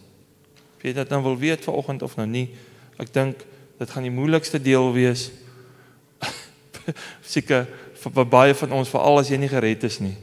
Of 0.77 0.85
jy 0.87 0.93
dit 0.95 1.13
nou 1.13 1.23
wil 1.25 1.39
weet 1.41 1.65
vanoggend 1.65 2.03
of 2.07 2.17
nou 2.17 2.27
nie, 2.29 2.47
ek 3.03 3.11
dink 3.15 3.43
dit 3.81 3.91
gaan 3.91 4.07
die 4.07 4.15
moeilikste 4.15 4.61
deel 4.63 4.93
wees. 4.95 5.31
Seker 7.35 7.67
vir 8.03 8.29
baie 8.29 8.55
van 8.55 8.77
ons 8.79 8.91
veral 8.93 9.21
as 9.21 9.33
jy 9.33 9.41
nie 9.43 9.51
gered 9.51 9.85
is 9.89 9.99
nie. 10.03 10.15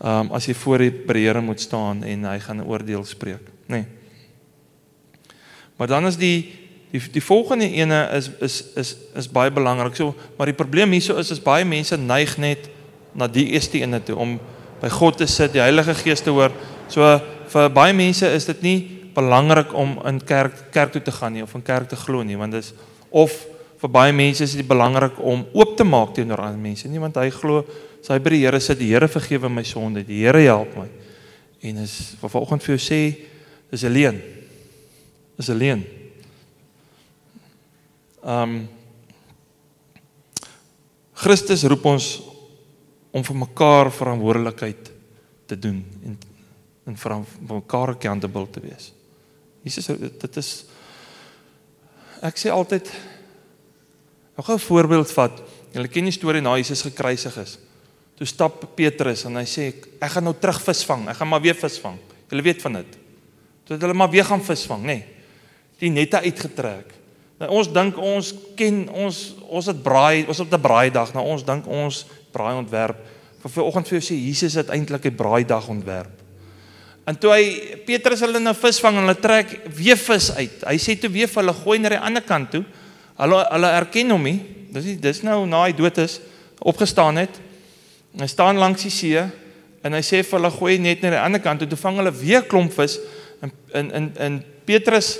Ehm 0.00 0.30
um, 0.30 0.32
as 0.32 0.46
jy 0.48 0.54
voor 0.54 0.78
die 0.78 0.92
Here 1.12 1.40
moet 1.40 1.60
staan 1.60 2.02
en 2.02 2.24
hy 2.24 2.38
gaan 2.38 2.56
'n 2.56 2.66
oordeel 2.66 3.04
spreek, 3.04 3.52
nê. 3.68 3.76
Nee. 3.76 3.86
Maar 5.76 5.86
dan 5.88 6.06
is 6.06 6.16
die 6.16 6.52
die 6.90 7.00
die 7.12 7.22
volgende 7.22 7.70
ene 7.70 8.08
is 8.12 8.30
is 8.40 8.64
is 8.76 8.96
is 9.14 9.28
baie 9.28 9.50
belangrik. 9.50 9.96
So, 9.96 10.14
maar 10.36 10.46
die 10.46 10.56
probleem 10.56 10.90
hierso 10.90 11.16
is 11.16 11.30
is 11.30 11.42
baie 11.42 11.64
mense 11.64 11.96
neig 11.96 12.36
net 12.38 12.68
na 13.12 13.26
die 13.26 13.46
eerste 13.52 13.78
ene 13.78 14.02
toe 14.02 14.16
om 14.16 14.38
by 14.80 14.88
God 14.88 15.16
te 15.16 15.26
sit, 15.26 15.52
die 15.52 15.60
Heilige 15.62 15.94
Gees 15.94 16.20
te 16.20 16.30
hoor. 16.30 16.52
So 16.88 17.20
vir 17.52 17.70
baie 17.70 17.92
mense 17.92 18.26
is 18.26 18.46
dit 18.46 18.62
nie 18.62 18.78
belangrik 19.14 19.74
om 19.74 19.98
in 20.06 20.20
kerk 20.24 20.72
kerk 20.72 20.92
toe 20.92 21.02
te 21.02 21.12
gaan 21.12 21.32
nie 21.32 21.42
of 21.42 21.54
in 21.54 21.62
kerk 21.62 21.88
te 21.88 21.96
glo 21.96 22.22
nie, 22.22 22.36
want 22.36 22.52
dit 22.52 22.64
is 22.64 22.72
of 23.10 23.34
vir 23.80 23.90
baie 23.90 24.12
mense 24.12 24.44
is 24.44 24.54
dit 24.56 24.66
belangrik 24.66 25.18
om 25.18 25.46
oop 25.52 25.69
te 25.80 25.86
maak 25.88 26.12
teenoor 26.16 26.44
ander 26.44 26.60
mense, 26.60 26.88
nie 26.88 27.00
want 27.00 27.16
hy 27.16 27.30
glo 27.32 27.62
sy 28.04 28.18
by 28.20 28.34
die 28.34 28.42
Here 28.44 28.60
sit, 28.60 28.78
die 28.80 28.90
Here 28.92 29.08
vergewe 29.08 29.48
my 29.52 29.64
sonde, 29.64 30.04
die 30.04 30.22
Here 30.24 30.42
help 30.44 30.76
my. 30.76 30.88
En 31.64 31.80
is 31.84 31.96
vir 32.20 32.32
vanoggend 32.32 32.64
vir 32.64 32.76
jou 32.76 32.82
sê, 32.84 33.00
dis 33.72 33.84
alleen. 33.88 34.20
Dis 35.40 35.50
alleen. 35.52 35.86
Ehm 38.20 38.60
um, 38.60 38.60
Christus 41.20 41.66
roep 41.68 41.84
ons 41.84 42.04
om 43.12 43.20
vir 43.20 43.36
mekaar 43.36 43.90
verantwoordelikheid 43.92 44.86
te 45.50 45.58
doen 45.58 45.82
en 46.08 46.14
en 46.88 46.96
vir 46.96 47.12
mekaar 47.44 47.92
accountable 47.92 48.46
te 48.50 48.62
wees. 48.64 48.86
Jesus 49.62 49.90
dit 50.00 50.38
is 50.40 50.50
ek 52.24 52.40
sê 52.40 52.48
altyd 52.52 52.88
nog 54.36 54.48
'n 54.48 54.58
voorbeeld 54.58 55.12
vat. 55.12 55.42
Julle 55.74 55.88
ken 55.88 56.08
die 56.08 56.14
storie 56.14 56.42
na 56.42 56.56
Jesus 56.58 56.82
gekruisig 56.82 57.36
is. 57.42 57.58
Toe 58.18 58.26
stap 58.28 58.64
Petrus 58.76 59.24
en 59.24 59.38
hy 59.40 59.46
sê 59.48 59.70
ek 59.72 60.10
gaan 60.12 60.26
nou 60.26 60.34
terug 60.36 60.58
visvang. 60.60 61.06
Ek 61.08 61.16
gaan 61.20 61.30
maar 61.30 61.42
weer 61.44 61.56
visvang. 61.56 61.96
Julle 62.30 62.44
weet 62.44 62.62
van 62.62 62.80
dit. 62.80 62.98
Toe 63.64 63.76
het 63.76 63.84
hulle 63.86 63.96
maar 63.96 64.10
weer 64.10 64.26
gaan 64.26 64.42
visvang, 64.44 64.82
nê. 64.82 64.96
Nee. 64.98 65.04
Die 65.80 65.92
nette 65.94 66.20
uitgetrek. 66.20 66.90
Nou 67.40 67.48
ons 67.56 67.70
dink 67.72 67.96
ons 67.96 68.34
ken 68.58 68.82
ons 68.92 69.20
ons 69.48 69.68
het 69.70 69.78
braai, 69.82 70.26
ons 70.28 70.40
op 70.44 70.52
'n 70.52 70.60
braaidag. 70.60 71.14
Nou 71.14 71.24
ons 71.24 71.44
dink 71.44 71.66
ons 71.66 72.06
braai 72.32 72.54
ontwerp. 72.58 72.98
Vir 73.40 73.50
vanoggend 73.50 73.88
vir 73.88 73.98
jou 73.98 74.04
sê 74.10 74.16
Jesus 74.18 74.54
het 74.54 74.68
eintlik 74.68 75.06
'n 75.06 75.16
braaidag 75.16 75.68
ontwerp. 75.68 76.12
En 77.06 77.16
toe 77.18 77.32
hy 77.32 77.76
Petrus 77.86 78.20
hulle 78.20 78.38
nou 78.38 78.54
visvang 78.54 78.96
en 78.96 79.00
hulle 79.00 79.20
trek 79.20 79.60
weer 79.74 79.96
vis 79.96 80.30
uit. 80.36 80.64
Hy 80.66 80.76
sê 80.76 80.98
toe 81.00 81.10
weer 81.10 81.28
vir 81.28 81.42
hulle 81.42 81.54
gooi 81.54 81.78
na 81.78 81.88
die 81.88 81.98
ander 81.98 82.22
kant 82.22 82.50
toe. 82.50 82.64
Hulle 83.16 83.46
hulle 83.50 83.66
erken 83.66 84.10
hom 84.10 84.22
nie. 84.22 84.59
Dis 84.72 84.84
nie 84.84 84.96
dis 84.96 85.22
nou 85.26 85.46
na 85.46 85.64
hy 85.66 85.72
dood 85.76 85.98
is 85.98 86.20
opgestaan 86.60 87.16
het. 87.16 87.40
Hy 88.18 88.26
staan 88.26 88.58
langs 88.60 88.82
die 88.82 88.92
see 88.92 89.22
en 89.82 89.96
hy 89.96 90.02
sê 90.04 90.22
vir 90.22 90.38
hulle 90.38 90.50
gooi 90.52 90.78
net 90.82 91.02
na 91.02 91.14
die 91.14 91.20
ander 91.20 91.42
kant 91.42 91.62
toe. 91.64 91.78
Vang 91.80 92.00
hulle 92.02 92.12
weer 92.14 92.46
klomp 92.48 92.72
vis 92.76 92.98
en 93.42 93.52
in 93.74 93.90
in 93.90 94.08
in 94.18 94.40
Petrus 94.68 95.18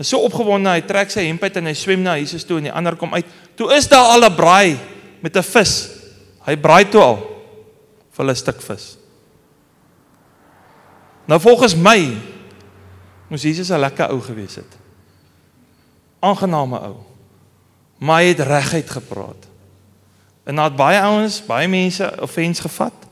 is 0.00 0.08
so 0.08 0.22
opgewonde 0.24 0.72
hy 0.72 0.80
trek 0.88 1.12
sy 1.12 1.26
hemp 1.26 1.42
uit 1.44 1.58
en 1.60 1.68
hy 1.68 1.74
swem 1.76 2.02
na 2.02 2.16
Jesus 2.16 2.46
toe 2.48 2.58
en 2.58 2.70
die 2.70 2.72
ander 2.72 2.96
kom 2.96 3.12
uit. 3.14 3.26
Toe 3.58 3.68
is 3.76 3.88
daar 3.88 4.14
al 4.14 4.24
'n 4.24 4.36
braai 4.36 4.78
met 5.20 5.36
'n 5.36 5.42
vis. 5.42 5.90
Hy 6.46 6.56
braai 6.56 6.88
toe 6.88 7.02
al 7.02 7.16
vir 8.10 8.24
hulle 8.24 8.32
'n 8.32 8.36
stuk 8.36 8.62
vis. 8.62 8.96
Nou 11.26 11.38
volgens 11.40 11.76
my 11.76 12.16
moes 13.28 13.42
Jesus 13.42 13.70
'n 13.70 13.80
lekker 13.80 14.10
ou 14.10 14.20
gewees 14.20 14.56
het. 14.56 14.78
Aangename 16.20 16.80
ou. 16.80 17.09
Maar 18.00 18.22
hy 18.22 18.32
het 18.32 18.42
reguit 18.48 18.90
gepraat. 18.90 19.48
En 20.48 20.56
naat 20.56 20.76
baie 20.76 21.00
ouens, 21.04 21.40
baie 21.46 21.68
mense 21.68 22.06
offens 22.24 22.62
gevat. 22.64 23.06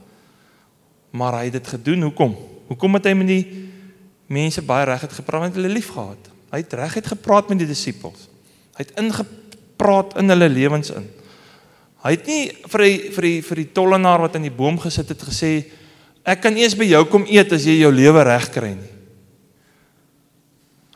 Maar 1.13 1.41
hy 1.41 1.45
het 1.51 1.59
dit 1.59 1.69
gedoen. 1.77 2.09
Hoekom? 2.09 2.35
Hoekom 2.71 2.99
het 2.99 3.09
hy 3.11 3.15
met 3.19 3.31
die 3.31 3.45
mense 4.33 4.65
baie 4.65 4.89
reguit 4.89 5.13
gepraat 5.21 5.47
want 5.49 5.61
hulle 5.61 5.73
liefgehad? 5.73 6.33
Hy 6.53 6.63
het 6.65 6.79
reguit 6.81 7.13
gepraat 7.13 7.53
met 7.53 7.61
die 7.61 7.69
disippels. 7.69 8.29
Hy 8.79 8.87
het 8.87 8.97
ingepraat 9.01 10.17
in 10.21 10.33
hulle 10.33 10.49
lewens 10.49 10.93
in. 10.97 11.09
Hy 12.05 12.15
het 12.15 12.31
nie 12.31 12.43
vir 12.71 12.85
die, 12.85 12.99
vir 13.13 13.27
die 13.27 13.39
vir 13.45 13.61
die 13.61 13.71
tollenaar 13.77 14.23
wat 14.25 14.39
aan 14.39 14.47
die 14.47 14.55
boom 14.55 14.79
gesit 14.81 15.11
het 15.13 15.25
gesê 15.29 15.53
Ek 16.29 16.43
kan 16.45 16.57
eers 16.61 16.77
by 16.77 16.85
jou 16.85 17.01
kom 17.09 17.25
eet 17.31 17.53
as 17.57 17.65
jy 17.65 17.79
jou 17.81 17.91
lewe 17.95 18.21
reg 18.27 18.51
kry 18.53 18.75
nie. 18.77 18.91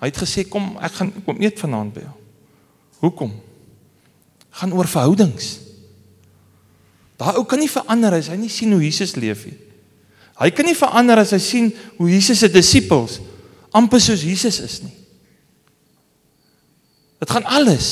Hy 0.02 0.10
het 0.10 0.18
gesê 0.18 0.44
kom, 0.50 0.74
ek 0.82 0.98
gaan 0.98 1.12
kom 1.24 1.38
eet 1.40 1.60
vanaand 1.62 1.94
by 1.94 2.02
jou. 2.04 2.16
Hoekom? 3.04 3.32
Gaan 4.60 4.72
oor 4.76 4.88
verhoudings. 4.88 5.58
Daai 7.20 7.36
ou 7.38 7.44
kan 7.48 7.60
nie 7.60 7.70
verander 7.70 8.18
as 8.18 8.28
hy 8.32 8.36
nie 8.40 8.50
sien 8.52 8.72
hoe 8.74 8.82
Jesus 8.82 9.14
leef 9.16 9.46
nie. 9.46 9.58
Hy 10.40 10.50
kan 10.50 10.66
nie 10.66 10.76
verander 10.76 11.20
as 11.22 11.32
hy 11.36 11.40
sien 11.42 11.70
hoe 11.98 12.10
Jesus 12.10 12.42
se 12.42 12.50
disippels 12.50 13.20
amper 13.72 14.02
soos 14.02 14.24
Jesus 14.26 14.58
is 14.60 14.80
nie. 14.84 14.94
Dit 17.22 17.30
gaan 17.30 17.46
alles 17.48 17.88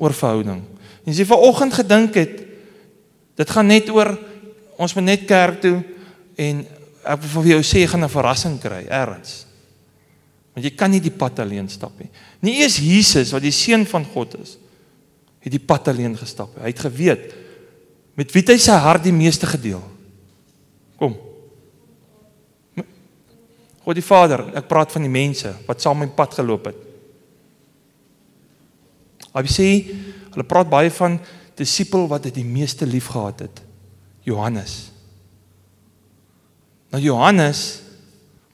oor 0.00 0.14
verhouding. 0.16 0.62
En 1.04 1.12
as 1.12 1.18
jy 1.18 1.26
vanoggend 1.28 1.74
gedink 1.76 2.16
het 2.20 2.36
dit 3.40 3.52
gaan 3.52 3.68
net 3.68 3.88
oor 3.92 4.14
ons 4.80 4.94
moet 4.96 5.06
net 5.10 5.26
kerk 5.28 5.60
toe 5.64 5.78
en 6.40 6.62
ek 7.00 7.22
wil 7.24 7.30
vir 7.40 7.50
jou 7.54 7.60
sê 7.64 7.82
jy 7.82 7.90
gaan 7.92 8.04
'n 8.04 8.12
verrassing 8.12 8.58
kry 8.60 8.84
eers. 8.88 9.46
Want 10.54 10.64
jy 10.64 10.70
kan 10.76 10.90
nie 10.90 11.00
die 11.00 11.14
pad 11.14 11.38
alleen 11.40 11.68
stap 11.68 11.92
nie. 11.98 12.10
Nie 12.40 12.60
eers 12.60 12.76
Jesus 12.76 13.32
wat 13.32 13.42
die 13.42 13.52
seun 13.52 13.86
van 13.86 14.04
God 14.04 14.34
is, 14.40 14.56
het 15.40 15.52
die 15.52 15.62
pad 15.62 15.88
alleen 15.88 16.16
gestap. 16.18 16.54
Hy 16.60 16.72
het 16.72 16.84
geweet 16.84 17.32
met 18.18 18.32
wie 18.34 18.44
hy 18.44 18.58
sy 18.60 18.76
hart 18.76 19.06
die 19.06 19.14
meeste 19.16 19.48
gedeel. 19.48 19.82
Kom. 21.00 21.16
God 23.80 23.96
die 23.96 24.04
Vader, 24.04 24.44
ek 24.58 24.68
praat 24.68 24.92
van 24.92 25.06
die 25.06 25.12
mense 25.12 25.54
wat 25.66 25.80
saam 25.80 26.02
met 26.02 26.12
my 26.12 26.16
pad 26.18 26.36
geloop 26.36 26.68
het. 26.68 26.86
Hy 29.30 29.44
sê 29.48 29.68
hulle 30.34 30.46
praat 30.46 30.68
baie 30.70 30.90
van 30.92 31.16
disipel 31.58 32.06
wat 32.10 32.28
dit 32.28 32.40
die 32.40 32.46
meeste 32.46 32.86
liefgehad 32.86 33.46
het. 33.46 33.62
Johannes. 34.26 34.90
Nou 36.92 37.00
Johannes 37.02 37.82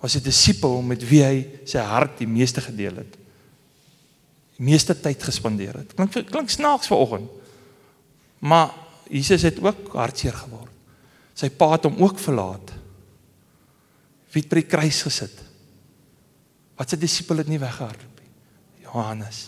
was 0.00 0.16
'n 0.16 0.23
disipel 0.23 0.83
met 0.83 1.02
wie 1.09 1.23
hy 1.23 1.47
sy 1.64 1.78
hart 1.78 2.19
die 2.19 2.28
meeste 2.28 2.61
gedeel 2.61 2.97
het. 2.97 3.25
Die 4.57 4.65
meeste 4.65 4.97
tyd 4.97 5.23
gespandeer 5.23 5.83
het. 5.83 5.93
Klink 5.95 6.17
klink 6.31 6.53
snaaks 6.53 6.89
vanoggend. 6.89 7.31
Maar 8.39 8.73
Jesus 9.11 9.43
het 9.43 9.61
ook 9.63 9.93
hartseer 9.93 10.35
geword. 10.35 10.73
Sy 11.37 11.51
pa 11.53 11.75
het 11.75 11.85
hom 11.85 11.99
ook 12.01 12.19
verlaat. 12.21 12.73
Wie 14.33 14.43
het 14.43 14.49
by 14.53 14.63
die 14.63 14.71
kruis 14.71 15.03
gesit? 15.05 15.43
Wat 16.77 16.89
se 16.89 16.97
disipel 17.01 17.41
het 17.41 17.49
nie 17.49 17.61
weggehardloop 17.61 18.21
nie? 18.21 18.33
Johannes. 18.85 19.43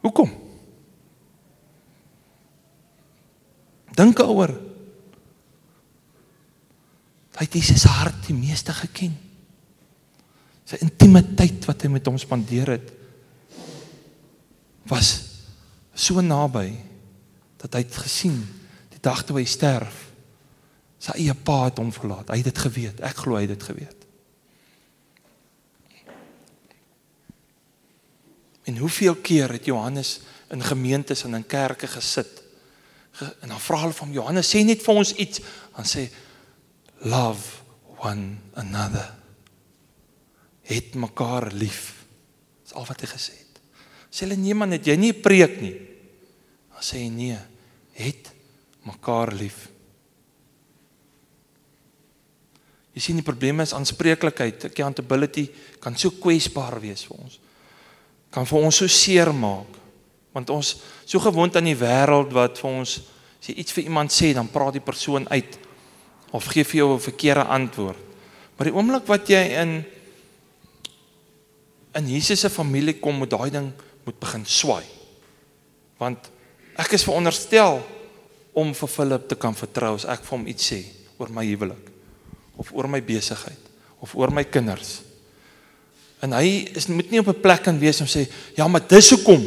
Hoekom? 0.00 0.30
Dink 3.98 4.16
daaroor. 4.16 4.54
Hy 7.40 7.46
het 7.46 7.56
Jesus 7.56 7.84
hart 7.88 8.26
die 8.28 8.36
meeste 8.36 8.72
geken. 8.76 9.16
Sy 10.70 10.78
intimiteit 10.84 11.66
wat 11.66 11.82
hy 11.82 11.90
met 11.90 12.06
hom 12.06 12.18
spandeer 12.20 12.76
het 12.76 12.92
was 14.90 15.08
so 15.94 16.22
naby 16.22 16.68
dat 17.60 17.74
hy 17.74 17.82
het 17.82 17.98
gesien 18.04 18.38
die 18.92 19.00
dag 19.02 19.24
toe 19.26 19.40
hy 19.40 19.46
sterf. 19.50 20.06
Sy 21.00 21.16
eie 21.18 21.34
pa 21.34 21.64
het 21.66 21.80
hom 21.80 21.90
verlaat. 21.94 22.30
Hy 22.30 22.38
het 22.40 22.50
dit 22.52 22.62
geweet. 22.64 23.02
Ek 23.02 23.22
glo 23.24 23.38
hy 23.38 23.44
het 23.48 23.54
dit 23.54 23.66
geweet. 23.66 24.06
En 28.70 28.78
hoeveel 28.78 29.18
keer 29.24 29.56
het 29.56 29.66
Johannes 29.66 30.20
in 30.54 30.62
gemeentes 30.62 31.24
en 31.26 31.34
in 31.34 31.46
kerke 31.46 31.90
gesit 31.90 32.38
en 33.20 33.50
dan 33.50 33.60
vra 33.60 33.80
hulle 33.82 33.96
van 33.96 34.12
Johannes 34.14 34.48
sê 34.48 34.62
net 34.64 34.84
vir 34.84 35.00
ons 35.02 35.10
iets 35.18 35.42
dan 35.74 35.88
sê 35.88 36.06
love 37.10 37.64
one 37.98 38.38
another 38.60 39.19
het 40.70 40.94
mekaar 40.98 41.50
lief. 41.52 42.04
Dis 42.64 42.74
al 42.78 42.86
wat 42.88 43.02
hy 43.02 43.10
gesê 43.10 43.34
het. 43.34 43.60
Sê 44.10 44.24
hulle 44.26 44.38
nee 44.40 44.56
man 44.56 44.74
het 44.74 44.86
jy 44.86 44.96
nie 44.98 45.12
preek 45.14 45.60
nie? 45.62 45.74
Dan 46.74 46.86
sê 46.86 47.02
hy 47.02 47.10
nee 47.12 47.38
het 48.00 48.30
mekaar 48.88 49.34
lief. 49.36 49.68
Jy 52.96 53.04
sien 53.04 53.20
die 53.20 53.26
probleem 53.26 53.62
is 53.62 53.74
aanspreeklikheid. 53.76 54.70
Accountability 54.70 55.46
kan 55.82 55.96
so 55.98 56.16
kwesbaar 56.22 56.80
wees 56.82 57.04
vir 57.06 57.20
ons. 57.20 57.38
Kan 58.34 58.48
vir 58.48 58.66
ons 58.66 58.82
so 58.82 58.90
seer 58.90 59.32
maak 59.34 59.78
want 60.30 60.46
ons 60.54 60.76
so 61.10 61.18
gewoond 61.18 61.56
aan 61.58 61.66
die 61.66 61.74
wêreld 61.74 62.30
wat 62.30 62.60
vir 62.62 62.68
ons 62.70 62.92
As 63.40 63.48
jy 63.48 63.56
iets 63.62 63.72
vir 63.72 63.86
iemand 63.88 64.12
sê, 64.12 64.34
dan 64.36 64.50
praat 64.52 64.76
die 64.76 64.84
persoon 64.84 65.24
uit 65.32 65.56
of 66.36 66.46
gee 66.52 66.64
vir 66.64 66.84
jou 66.84 66.94
'n 66.94 67.00
verkeerde 67.00 67.44
antwoord. 67.44 67.98
Maar 68.56 68.66
die 68.68 68.76
oomblik 68.76 69.06
wat 69.08 69.28
jy 69.28 69.42
in 69.62 69.84
in 71.98 72.08
Jesus 72.08 72.40
se 72.40 72.50
familie 72.50 72.98
kom, 73.00 73.18
moet 73.18 73.30
daai 73.30 73.50
ding 73.50 73.70
moet 74.04 74.18
begin 74.20 74.44
swaai. 74.46 74.84
Want 76.00 76.30
ek 76.80 76.94
is 76.96 77.04
veronderstel 77.04 77.80
om 78.56 78.72
vir 78.74 78.90
Philip 78.90 79.28
te 79.28 79.38
kan 79.38 79.54
vertrou 79.54 79.94
as 79.98 80.06
ek 80.08 80.24
vir 80.24 80.36
hom 80.36 80.46
iets 80.50 80.70
sê 80.72 80.80
oor 81.20 81.30
my 81.34 81.44
huwelik 81.46 81.90
of 82.60 82.72
oor 82.76 82.88
my 82.90 83.00
besigheid 83.04 83.68
of 84.00 84.14
oor 84.16 84.32
my 84.32 84.44
kinders. 84.48 85.00
En 86.24 86.34
hy 86.36 86.70
is 86.76 86.88
moet 86.88 87.10
nie 87.10 87.20
op 87.20 87.28
'n 87.28 87.40
plek 87.40 87.62
kan 87.64 87.78
wees 87.78 88.00
om 88.00 88.06
sê 88.06 88.28
ja, 88.56 88.66
maar 88.68 88.86
dis 88.86 89.10
hoekom 89.10 89.42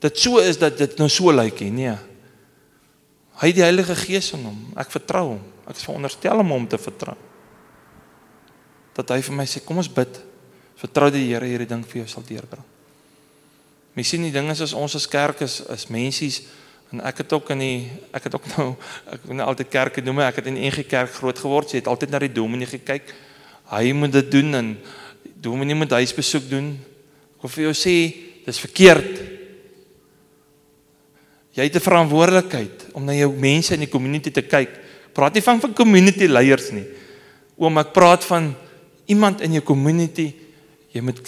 dit 0.00 0.18
so 0.18 0.38
is 0.38 0.58
dat 0.58 0.78
dit 0.78 0.98
nou 0.98 1.08
so 1.08 1.32
lyk 1.32 1.60
nie. 1.60 1.70
Nee. 1.70 1.96
Hy 3.38 3.50
het 3.50 3.56
die 3.56 3.62
Heilige 3.62 3.94
Gees 3.94 4.32
in 4.34 4.44
hom. 4.46 4.58
Ek 4.78 4.90
vertrou 4.90 5.24
hom. 5.34 5.42
Ek 5.66 5.76
is 5.78 5.86
veronderstel 5.86 6.38
om 6.42 6.50
hom 6.50 6.66
te 6.66 6.78
vertrou. 6.78 7.14
Dat 8.94 9.10
hy 9.14 9.20
vir 9.22 9.36
my 9.38 9.46
sê, 9.46 9.62
kom 9.64 9.78
ons 9.78 9.90
bid. 9.90 10.20
Vertrou 10.78 11.10
die 11.10 11.26
Here 11.26 11.46
hierdie 11.46 11.68
ding 11.68 11.82
vir 11.86 12.02
jou 12.02 12.08
sal 12.10 12.26
deurbring. 12.26 12.64
Mens 13.98 14.12
sien 14.12 14.22
die 14.22 14.34
ding 14.34 14.46
is 14.52 14.60
as 14.62 14.76
ons 14.78 14.94
as 14.94 15.08
kerk 15.10 15.42
is 15.42 15.58
is 15.74 15.88
mensies 15.90 16.42
en 16.92 17.02
ek 17.04 17.24
het 17.24 17.32
ook 17.34 17.50
in 17.50 17.64
die 17.64 17.78
ek 18.14 18.28
het 18.28 18.36
ook 18.38 18.46
nou 18.54 18.68
ek 19.10 19.24
het 19.24 19.32
nou 19.40 19.48
altyd 19.50 19.72
kerke 19.72 20.04
noem 20.06 20.22
ek 20.28 20.38
het 20.38 20.52
in 20.52 20.60
die 20.60 20.68
NG 20.70 20.86
Kerk 20.86 21.16
groot 21.18 21.38
geword. 21.38 21.74
Jy 21.74 21.82
het 21.82 21.90
altyd 21.90 22.14
na 22.14 22.22
die 22.22 22.32
dominee 22.32 22.70
gekyk. 22.70 23.10
Hy 23.72 23.92
moet 23.92 24.14
dit 24.20 24.30
doen 24.30 24.54
en 24.54 24.70
dominee 25.42 25.76
moet 25.76 25.98
huisbesoek 25.98 26.46
doen. 26.48 26.72
Ek 27.36 27.44
wil 27.44 27.52
vir 27.56 27.66
jou 27.68 27.74
sê, 27.76 27.96
dis 28.46 28.62
verkeerd. 28.62 29.18
Jy 31.58 31.66
het 31.66 31.76
'n 31.76 31.88
verantwoordelikheid 31.90 32.94
om 32.94 33.04
na 33.04 33.12
jou 33.12 33.32
mense 33.34 33.74
in 33.74 33.80
die 33.80 33.90
community 33.90 34.30
te 34.30 34.42
kyk. 34.42 34.70
Praat 35.12 35.34
nie 35.34 35.42
van 35.42 35.60
van 35.60 35.74
community 35.74 36.26
leiers 36.26 36.70
nie. 36.70 36.86
Oom, 37.58 37.78
ek 37.78 37.92
praat 37.92 38.24
van 38.24 38.54
iemand 39.06 39.40
in 39.40 39.52
jou 39.52 39.62
community. 39.62 40.34
Jy 40.98 41.04
moet 41.06 41.20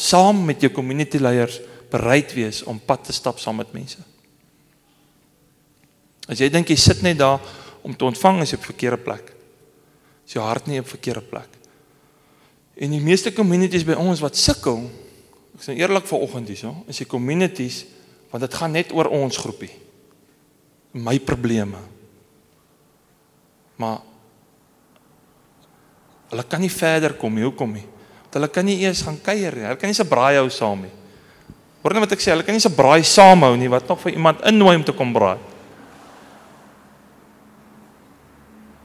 saam 0.00 0.46
met 0.48 0.62
jou 0.64 0.70
community 0.72 1.18
leiers 1.20 1.58
bereid 1.92 2.32
wees 2.32 2.62
om 2.64 2.78
pad 2.80 3.04
te 3.04 3.12
stap 3.12 3.36
saam 3.42 3.58
met 3.60 3.74
mense. 3.76 4.00
As 6.30 6.40
jy 6.40 6.48
dink 6.48 6.70
jy 6.70 6.76
sit 6.80 7.02
net 7.04 7.18
daar 7.20 7.42
om 7.84 7.92
te 7.92 8.06
ontvang 8.08 8.40
is 8.40 8.54
jy 8.54 8.60
op 8.60 8.64
verkeerde 8.70 9.00
plek. 9.04 9.34
Is 10.24 10.38
jou 10.38 10.44
hart 10.46 10.70
nie 10.70 10.80
op 10.80 10.88
verkeerde 10.88 11.20
plek. 11.26 11.52
En 12.80 12.94
die 12.94 13.02
meeste 13.02 13.34
communities 13.36 13.84
by 13.84 13.98
ons 14.00 14.22
wat 14.24 14.40
sukkel, 14.40 14.86
ek 15.58 15.66
sê 15.66 15.76
eerlik 15.76 16.08
vanoggend 16.08 16.48
hierso, 16.48 16.72
is 16.88 17.02
die 17.02 17.08
communities 17.10 17.82
want 18.30 18.46
dit 18.46 18.56
gaan 18.56 18.72
net 18.72 18.94
oor 18.96 19.10
ons 19.12 19.36
groepie. 19.42 19.72
My 20.96 21.18
probleme. 21.20 21.82
Maar 23.76 23.98
hulle 26.30 26.46
kan 26.48 26.62
nie 26.62 26.72
verder 26.72 27.18
kom 27.20 27.36
nie. 27.36 27.44
Hoekom 27.44 27.74
nie? 27.74 27.88
Want 28.30 28.38
hulle 28.38 28.48
kan 28.54 28.62
nie 28.62 28.76
eers 28.84 29.00
gaan 29.02 29.16
kuier 29.18 29.56
nie. 29.58 29.64
Hulle 29.66 29.78
kan 29.80 29.90
nie 29.90 29.96
se 29.98 30.04
braai 30.06 30.36
hou 30.38 30.46
saam 30.54 30.84
nie. 30.84 30.92
Hoor 31.82 31.96
net 31.96 32.04
wat 32.04 32.12
ek 32.14 32.20
sê, 32.22 32.30
hulle 32.30 32.44
kan 32.46 32.54
nie 32.54 32.62
se 32.62 32.70
braai 32.70 33.02
saamhou 33.02 33.56
nie 33.58 33.70
wat 33.72 33.88
nog 33.90 33.98
vir 34.04 34.12
iemand 34.14 34.44
innooi 34.46 34.76
om 34.78 34.84
te 34.86 34.94
kom 34.94 35.10
braai. 35.10 35.40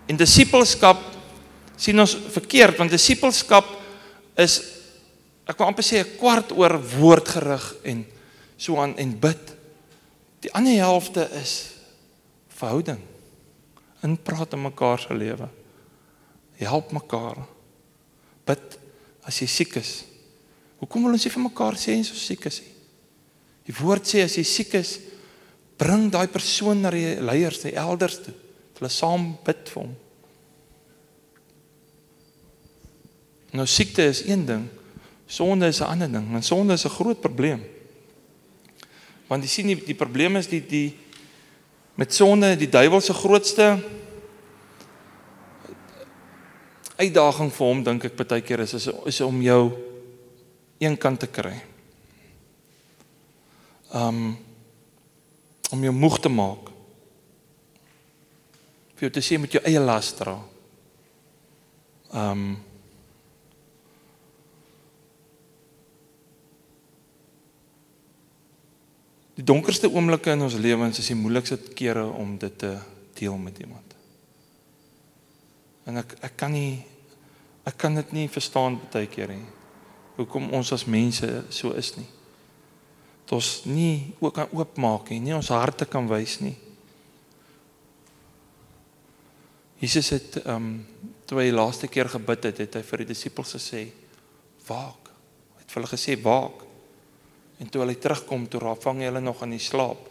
In 0.09 0.17
disipelskap 0.17 1.03
sien 1.77 2.01
ons 2.01 2.15
verkeerd 2.33 2.79
want 2.81 2.89
disipelskap 2.89 3.69
is 4.41 4.55
ek 5.45 5.59
wil 5.59 5.69
amper 5.69 5.85
sê 5.85 6.01
'n 6.01 6.17
kwart 6.17 6.49
oor 6.57 6.79
woordgerig 6.81 7.65
en 7.85 8.01
so 8.57 8.81
aan 8.81 8.97
en 8.97 9.13
bid. 9.13 9.53
Die 10.41 10.53
ander 10.57 10.73
helfte 10.73 11.29
is 11.37 11.77
verhouding. 12.49 13.01
In 14.01 14.17
praat 14.17 14.53
in 14.53 14.61
mekaar 14.61 14.99
se 14.99 15.13
lewe. 15.13 15.49
Help 16.57 16.91
mekaar. 16.91 17.45
Bid 18.45 18.79
as 19.25 19.41
jy 19.41 19.47
siek 19.49 19.75
is. 19.81 20.05
Hoekom 20.79 21.07
wil 21.07 21.17
ons 21.17 21.25
nie 21.25 21.33
vir 21.33 21.45
mekaar 21.47 21.77
sê 21.79 21.97
ons 21.97 22.13
siek 22.13 22.45
is 22.49 22.61
nie? 22.61 22.71
Die 23.65 23.73
woord 23.79 24.05
sê 24.05 24.21
as 24.21 24.35
jy 24.37 24.43
siek 24.45 24.75
is, 24.77 24.99
bring 25.81 26.07
daai 26.13 26.27
persoon 26.31 26.83
na 26.85 26.91
die 26.93 27.15
leiers, 27.17 27.63
die 27.65 27.73
elders 27.73 28.19
toe. 28.21 28.33
Hulle 28.77 28.91
saam 28.91 29.31
bid 29.45 29.71
vir 29.71 29.81
hom. 29.81 29.93
Nou 33.55 33.65
siekte 33.71 34.05
is 34.11 34.21
een 34.27 34.43
ding, 34.45 34.67
sonde 35.25 35.67
is 35.71 35.81
'n 35.81 35.89
ander 35.89 36.11
ding. 36.11 36.35
En 36.35 36.43
sonde 36.43 36.73
is 36.73 36.85
'n 36.85 36.89
groot 36.89 37.21
probleem. 37.21 37.63
Want 39.27 39.43
jy 39.43 39.49
sien 39.49 39.67
die 39.67 39.85
die 39.85 39.95
probleem 39.95 40.35
is 40.35 40.47
die 40.47 40.61
die 40.61 40.97
met 41.95 42.13
sonde, 42.13 42.55
die 42.55 42.69
duiwel 42.69 43.01
se 43.01 43.13
grootste 43.13 43.79
uitdaging 46.97 47.51
vir 47.51 47.67
hom 47.67 47.83
dink 47.83 48.05
ek 48.07 48.17
baie 48.19 48.41
keer 48.41 48.63
is, 48.63 48.73
is 48.77 48.87
is 49.11 49.21
om 49.21 49.41
jou 49.43 49.61
een 50.79 50.97
kant 50.97 51.19
te 51.19 51.27
kry. 51.27 51.55
Um 53.93 54.37
om 55.73 55.81
jou 55.83 55.91
moeg 55.95 56.19
te 56.21 56.29
maak. 56.29 56.69
Vir 58.95 59.07
jou 59.07 59.13
te 59.17 59.23
sê 59.25 59.39
met 59.41 59.51
jou 59.51 59.63
eie 59.65 59.81
las 59.81 60.13
dra. 60.15 60.37
Um 62.13 62.55
Die 69.35 69.43
donkerste 69.43 69.89
oomblikke 69.91 70.31
in 70.31 70.45
ons 70.45 70.55
lewens 70.55 71.01
is 71.01 71.09
die 71.11 71.17
moeilikste 71.19 71.57
kere 71.75 72.05
om 72.07 72.37
dit 72.39 72.53
te 72.55 72.71
deel 73.19 73.35
met 73.35 73.59
iemand. 73.59 73.94
En 75.85 76.01
ek 76.01 76.17
ek 76.25 76.37
kan 76.37 76.53
nie 76.53 76.83
ek 77.65 77.77
kan 77.81 77.95
dit 77.97 78.11
nie 78.13 78.27
verstaan 78.29 78.77
baie 78.93 79.09
keer 79.09 79.31
nie. 79.33 79.45
Hoekom 80.17 80.51
ons 80.53 80.71
as 80.73 80.85
mense 80.85 81.27
so 81.49 81.73
is 81.73 81.95
nie. 81.97 82.07
Dat 83.25 83.37
ons 83.39 83.49
nie 83.65 84.13
ook 84.19 84.35
kan 84.37 84.51
oopmaak 84.53 85.09
nie, 85.09 85.19
nie 85.19 85.33
ons 85.35 85.49
harte 85.49 85.87
kan 85.89 86.07
wys 86.09 86.39
nie. 86.45 86.55
Jesus 89.81 90.13
het 90.13 90.39
ehm 90.43 90.55
um, 90.55 90.75
toe 91.25 91.39
hy 91.41 91.49
laaste 91.49 91.87
keer 91.89 92.05
gebid 92.09 92.43
het, 92.45 92.59
het 92.61 92.75
hy 92.77 92.83
vir 92.85 93.01
die 93.01 93.07
disippels 93.09 93.55
gesê: 93.57 93.87
"Waak." 94.67 95.09
Hy 95.55 95.63
het 95.63 95.71
vir 95.71 95.81
hulle 95.81 95.89
gesê: 95.89 96.17
"Waak." 96.21 96.61
En 97.59 97.69
toe 97.69 97.81
hulle 97.81 97.97
terugkom, 97.97 98.47
toe 98.47 98.59
raak 98.61 98.81
vang 98.83 99.01
hulle 99.01 99.21
nog 99.21 99.41
aan 99.41 99.55
die 99.55 99.63
slaap. 99.63 100.09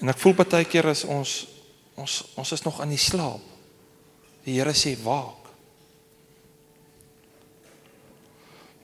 En 0.00 0.08
ek 0.08 0.18
voel 0.18 0.34
baie 0.38 0.64
keer 0.64 0.88
as 0.90 1.04
ons 1.04 1.57
ons 1.98 2.14
ons 2.38 2.52
is 2.54 2.64
nog 2.64 2.80
aan 2.80 2.94
die 2.94 3.00
slaap. 3.00 3.42
Die 4.46 4.56
Here 4.56 4.72
sê 4.76 4.94
waak. 5.02 5.50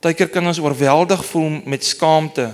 Baie 0.05 0.17
keer 0.19 0.29
kan 0.29 0.45
ons 0.45 0.61
oorweldig 0.61 1.23
voel 1.31 1.63
met 1.65 1.87
skaamte 1.87 2.51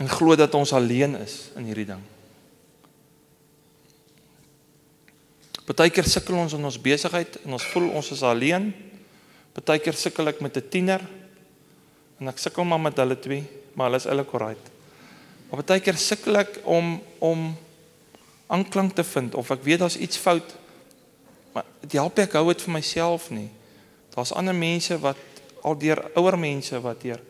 en 0.00 0.08
glo 0.08 0.36
dat 0.38 0.54
ons 0.56 0.72
alleen 0.72 1.18
is 1.20 1.50
in 1.60 1.66
hierdie 1.68 1.90
ding. 1.90 2.00
Partykeer 5.68 6.08
sukkel 6.08 6.38
ons 6.40 6.56
in 6.56 6.64
ons 6.64 6.80
besigheid 6.80 7.36
en 7.44 7.58
ons 7.58 7.66
voel 7.74 7.90
ons 8.00 8.12
is 8.14 8.22
alleen. 8.24 8.70
Partykeer 9.54 9.98
sukkel 9.98 10.32
ek 10.32 10.40
met 10.40 10.56
'n 10.56 10.70
tiener 10.72 11.04
En 12.20 12.28
ek 12.28 12.40
sukkel 12.40 12.66
maar 12.68 12.82
met 12.84 12.98
hulle 13.00 13.16
twee, 13.16 13.44
maar 13.72 13.88
hulle 13.88 13.98
is 14.02 14.04
eintlik 14.04 14.32
alright. 14.36 14.66
Maar 15.48 15.62
baie 15.64 15.80
keer 15.82 15.96
sukkel 15.98 16.36
ek 16.42 16.58
om 16.68 16.98
om 17.24 17.46
aanklank 18.50 18.94
te 18.98 19.04
vind 19.06 19.34
of 19.38 19.50
ek 19.54 19.62
weet 19.66 19.82
daar's 19.82 19.96
iets 19.96 20.18
fout. 20.18 20.54
Maar 21.54 21.66
dit 21.80 21.96
help 21.98 22.18
ek 22.18 22.34
hou 22.38 22.46
dit 22.50 22.62
vir 22.66 22.74
myself 22.74 23.30
nie. 23.30 23.48
Daar's 24.14 24.34
ander 24.34 24.54
mense 24.54 24.98
wat 25.02 25.18
al 25.62 25.78
deur 25.78 26.02
ouer 26.18 26.38
mense 26.38 26.80
wat 26.82 27.02
deur 27.02 27.20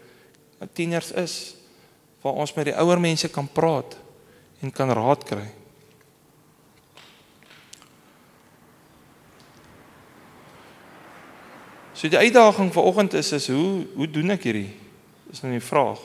tieners 0.77 1.13
is 1.17 1.35
waar 2.21 2.37
ons 2.37 2.53
met 2.57 2.69
die 2.69 2.77
ouer 2.77 3.01
mense 3.01 3.29
kan 3.33 3.49
praat 3.49 3.97
en 4.61 4.73
kan 4.73 4.93
raad 4.93 5.25
kry. 5.25 5.47
So 11.97 12.09
die 12.09 12.21
uitdaging 12.21 12.73
vanoggend 12.73 13.13
is 13.13 13.33
is 13.37 13.49
hoe 13.53 13.87
hoe 13.95 14.09
doen 14.09 14.37
ek 14.37 14.49
hierdie? 14.49 14.73
Dis 15.29 15.43
nou 15.45 15.53
die 15.53 15.65
vraag. 15.65 16.01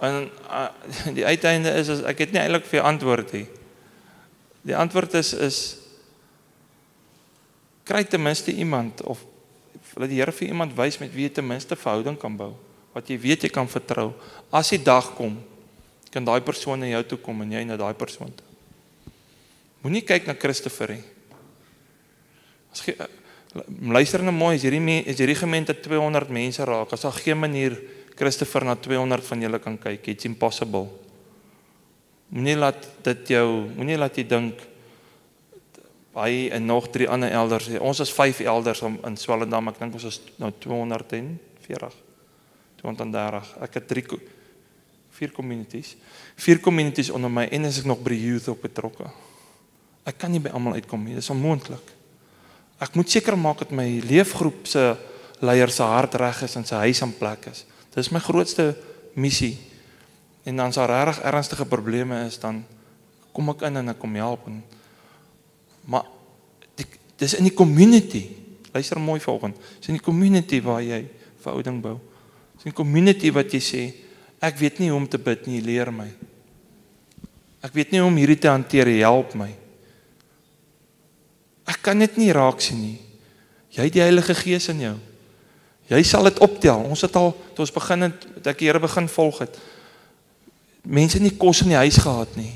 En 0.00 0.30
uh, 0.48 0.68
die 1.18 1.26
uiteinde 1.26 1.74
is 1.80 1.90
as 1.92 2.04
ek 2.08 2.24
het 2.24 2.32
nie 2.32 2.40
eintlik 2.42 2.68
vir 2.70 2.80
jou 2.80 2.86
antwoord 2.88 3.34
nie. 3.36 3.46
Die 4.68 4.76
antwoord 4.76 5.14
is 5.20 5.34
is 5.36 5.60
kry 7.88 8.04
ten 8.06 8.22
minste 8.22 8.52
iemand 8.54 9.02
of 9.02 9.24
laat 9.98 10.12
die 10.12 10.20
Here 10.20 10.32
vir 10.32 10.52
iemand 10.52 10.76
wys 10.78 11.00
met 11.02 11.12
wie 11.14 11.26
jy 11.26 11.34
ten 11.40 11.46
minste 11.46 11.76
verhouding 11.76 12.18
kan 12.20 12.36
bou 12.38 12.52
wat 12.94 13.06
jy 13.10 13.20
weet 13.22 13.46
jy 13.46 13.52
kan 13.54 13.68
vertrou. 13.70 14.10
As 14.50 14.72
die 14.72 14.80
dag 14.82 15.12
kom, 15.14 15.36
kan 16.10 16.26
daai 16.26 16.40
persoon 16.42 16.82
na 16.82 16.88
jou 16.90 17.02
toe 17.12 17.18
kom 17.22 17.44
en 17.44 17.52
jy 17.54 17.62
na 17.66 17.76
daai 17.78 17.94
persoon 17.94 18.32
toe. 18.34 18.46
Moenie 19.84 20.02
kyk 20.02 20.26
na 20.26 20.34
Christoffel 20.34 20.96
nie. 20.96 21.04
As 22.74 22.82
jy 22.86 22.96
Luister 23.90 24.22
nou 24.22 24.30
mooi, 24.30 24.54
as 24.54 24.62
hierdie 24.62 25.00
is 25.10 25.18
hierdie 25.18 25.34
gemeente 25.34 25.74
200 25.74 26.30
mense 26.30 26.62
raak, 26.62 26.92
as 26.94 27.02
daar 27.02 27.16
geen 27.16 27.38
manier 27.40 27.74
Christopher 28.20 28.66
na 28.68 28.76
200 28.76 29.24
van 29.24 29.46
julle 29.46 29.60
kan 29.64 29.78
kyk, 29.80 30.10
it's 30.12 30.28
impossible. 30.28 30.90
Moenie 32.30 32.58
laat 32.58 32.84
dit 33.06 33.32
jou, 33.32 33.46
moenie 33.78 33.96
laat 33.96 34.18
jy 34.20 34.26
dink 34.28 34.60
hy 36.14 36.50
en 36.52 36.66
nog 36.66 36.90
drie 36.92 37.08
ander 37.08 37.32
elders. 37.32 37.70
Ons 37.80 38.02
is 38.04 38.12
5 38.12 38.42
elders 38.44 38.82
in 38.84 39.16
Swellendam. 39.16 39.70
Ek 39.70 39.78
dink 39.80 39.96
ons 39.96 40.06
is 40.10 40.20
nou 40.42 40.50
240. 40.62 41.96
230. 42.82 43.54
Ek 43.64 43.78
het 43.78 43.88
3 43.88 44.04
vier 45.20 45.32
communities. 45.36 45.94
Vier 46.40 46.60
communities 46.62 47.10
onder 47.12 47.32
my 47.32 47.46
en 47.52 47.68
as 47.68 47.80
ek 47.82 47.88
nog 47.88 48.02
by 48.04 48.16
youth 48.16 48.48
op 48.52 48.62
betrokke. 48.64 49.08
Ek 50.08 50.16
kan 50.20 50.32
nie 50.32 50.42
by 50.42 50.52
almal 50.56 50.78
uitkom 50.78 51.02
nie. 51.04 51.16
Dit 51.16 51.24
is 51.24 51.32
onmoontlik. 51.32 51.92
Ek 52.80 52.94
moet 52.96 53.10
seker 53.12 53.36
maak 53.36 53.64
dat 53.64 53.74
my 53.76 53.86
leefgroep 54.08 54.68
se 54.70 54.84
leier 55.44 55.72
se 55.72 55.84
hart 55.84 56.16
reg 56.20 56.44
is 56.46 56.56
en 56.56 56.64
sy 56.68 56.80
huis 56.86 57.02
aan 57.04 57.12
plek 57.16 57.50
is. 57.52 57.64
Dis 57.94 58.10
my 58.14 58.20
grootste 58.22 58.74
missie. 59.18 59.56
En 60.46 60.56
dan 60.56 60.70
as 60.72 60.78
daar 60.78 60.90
regtig 60.90 61.24
ernstige 61.26 61.66
probleme 61.66 62.24
is, 62.26 62.38
dan 62.38 62.62
kom 63.32 63.50
ek 63.52 63.66
in 63.68 63.80
en 63.82 63.92
ek 63.92 63.98
kom 64.00 64.14
help 64.18 64.46
en 64.50 64.62
maar 65.90 66.06
die, 66.78 66.86
dis 67.18 67.34
in 67.38 67.46
die 67.48 67.54
community. 67.56 68.26
Luister 68.70 69.00
mooi 69.00 69.18
volgens. 69.20 69.58
Dis 69.80 69.90
in 69.90 69.98
die 69.98 70.04
community 70.04 70.60
waar 70.62 70.82
jy 70.84 71.02
verhouding 71.42 71.80
bou. 71.82 71.96
Dis 72.54 72.68
in 72.68 72.74
die 72.74 72.78
community 72.78 73.32
wat 73.34 73.52
jy 73.56 73.62
sê 73.64 73.82
Ek 74.40 74.56
weet 74.56 74.78
nie 74.80 74.88
hoe 74.88 74.96
om 74.96 75.04
te 75.08 75.18
bid 75.20 75.44
nie, 75.50 75.60
leer 75.60 75.90
my. 75.92 76.06
Ek 77.60 77.74
weet 77.76 77.90
nie 77.92 78.00
hoe 78.00 78.08
om 78.08 78.16
hierdie 78.16 78.38
te 78.40 78.48
hanteer, 78.48 78.88
help 79.02 79.34
my. 79.36 79.50
Ek 81.68 81.82
kan 81.84 82.00
dit 82.00 82.16
nie 82.16 82.30
raak 82.32 82.62
sien 82.64 82.80
nie. 82.80 82.96
Jy 83.76 83.84
het 83.84 83.98
die 83.98 84.02
Heilige 84.02 84.34
Gees 84.38 84.70
in 84.72 84.80
jou. 84.80 84.94
Jy 85.90 86.00
sal 86.06 86.28
dit 86.28 86.38
optel. 86.44 86.84
Ons 86.86 87.02
het 87.02 87.16
al 87.18 87.32
toe 87.54 87.64
ons 87.64 87.74
begin 87.74 88.06
het, 88.06 88.26
het 88.38 88.50
ek 88.52 88.60
die 88.62 88.68
Here 88.70 88.80
begin 88.82 89.08
volg 89.10 89.42
het. 89.42 89.58
Mense 90.86 91.18
nie 91.20 91.34
kos 91.36 91.64
in 91.64 91.72
die 91.74 91.80
huis 91.80 91.98
gehad 92.00 92.36
nie. 92.38 92.52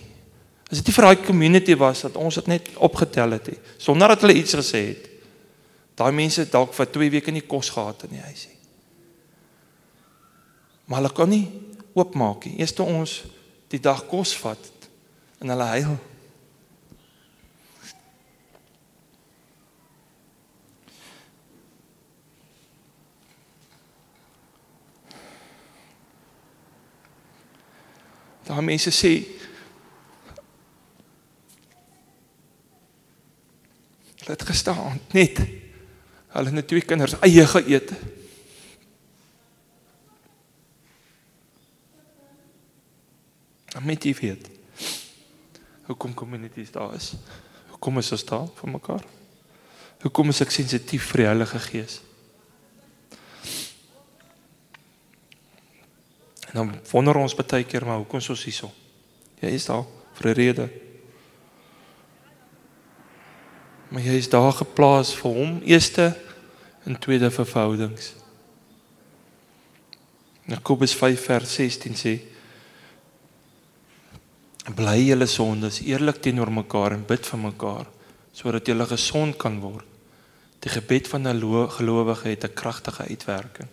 As 0.71 0.81
dit 0.81 0.89
nie 0.89 0.95
vir 0.97 1.09
daai 1.09 1.27
community 1.27 1.77
was 1.79 2.05
dat 2.07 2.17
ons 2.19 2.39
dit 2.41 2.47
net 2.51 2.71
opgetel 2.83 3.37
het 3.37 3.51
nie, 3.53 3.59
sonder 3.79 4.15
dat 4.15 4.25
hulle 4.25 4.39
iets 4.39 4.57
gesê 4.57 4.81
het. 4.95 5.11
Daai 5.99 6.11
mense 6.15 6.47
dalk 6.51 6.73
vir 6.75 6.89
2 6.97 7.11
weke 7.19 7.35
nie 7.35 7.45
kos 7.47 7.71
gehad 7.75 8.07
in 8.09 8.17
die 8.17 8.25
huis 8.25 8.47
nie. 8.49 8.59
Maar 10.87 11.03
hulle 11.03 11.13
kan 11.15 11.31
nie 11.31 11.45
oopmaak 11.95 12.49
nie. 12.49 12.57
Eers 12.63 12.75
toe 12.75 12.87
ons 12.87 13.21
die 13.71 13.83
dag 13.83 14.03
kos 14.11 14.35
vat 14.41 14.73
en 15.43 15.53
hulle 15.53 15.71
huil. 15.75 15.95
Daar 28.45 28.63
mense 28.65 28.93
sê 28.93 29.15
Hulle 34.25 34.37
het 34.39 34.43
gestaan 34.49 35.01
net 35.13 35.41
hulle 36.35 36.51
het 36.57 36.67
twee 36.67 36.83
kinders 36.83 37.19
eie 37.21 37.45
geëet. 37.47 37.93
met 43.85 44.05
jy 44.05 44.15
weet. 44.17 44.49
Hoekom 45.85 46.15
communities 46.15 46.71
daar 46.73 46.95
is? 46.97 47.13
Hoekom 47.69 48.01
is 48.01 48.13
ons 48.17 48.25
daar 48.25 48.49
vir 48.57 48.71
mekaar? 48.73 49.05
Hoekom 50.05 50.33
is 50.33 50.41
ek 50.45 50.53
sensitief 50.55 51.11
vir 51.13 51.25
die 51.25 51.29
Heilige 51.29 51.61
Gees? 51.67 52.01
En 56.55 56.61
dan 56.61 56.75
wonder 56.91 57.17
ons 57.19 57.35
baie 57.35 57.65
keer 57.67 57.83
maar 57.83 57.99
hoekom 57.99 58.23
is 58.23 58.31
ons 58.31 58.45
hierso? 58.47 58.69
Jy 59.43 59.51
is 59.59 59.65
daar 59.67 59.83
vir 60.15 60.29
'n 60.31 60.35
rede. 60.39 60.67
Maar 63.91 64.03
jy 64.03 64.15
is 64.23 64.29
daar 64.29 64.53
geplaas 64.53 65.15
vir 65.15 65.31
hom 65.31 65.61
eerste 65.65 66.15
en 66.85 66.99
tweede 66.99 67.31
verhoudings. 67.31 68.15
Jakobus 70.47 70.95
5 70.95 71.25
vers 71.25 71.55
16 71.55 71.95
sê 71.95 72.21
bly 74.75 74.99
julle 75.09 75.27
sondes 75.27 75.81
eerlik 75.81 76.23
teenoor 76.23 76.53
mekaar 76.53 76.93
en 76.93 77.07
bid 77.07 77.27
vir 77.27 77.39
mekaar 77.39 77.87
sodat 78.33 78.67
julle 78.67 78.87
gesond 78.87 79.37
kan 79.37 79.61
word. 79.61 79.87
Die 80.61 80.71
gebed 80.71 81.09
van 81.09 81.27
'n 81.29 81.69
gelowige 81.69 82.29
het 82.29 82.45
'n 82.45 82.55
kragtige 82.55 83.03
uitwerking. 83.03 83.69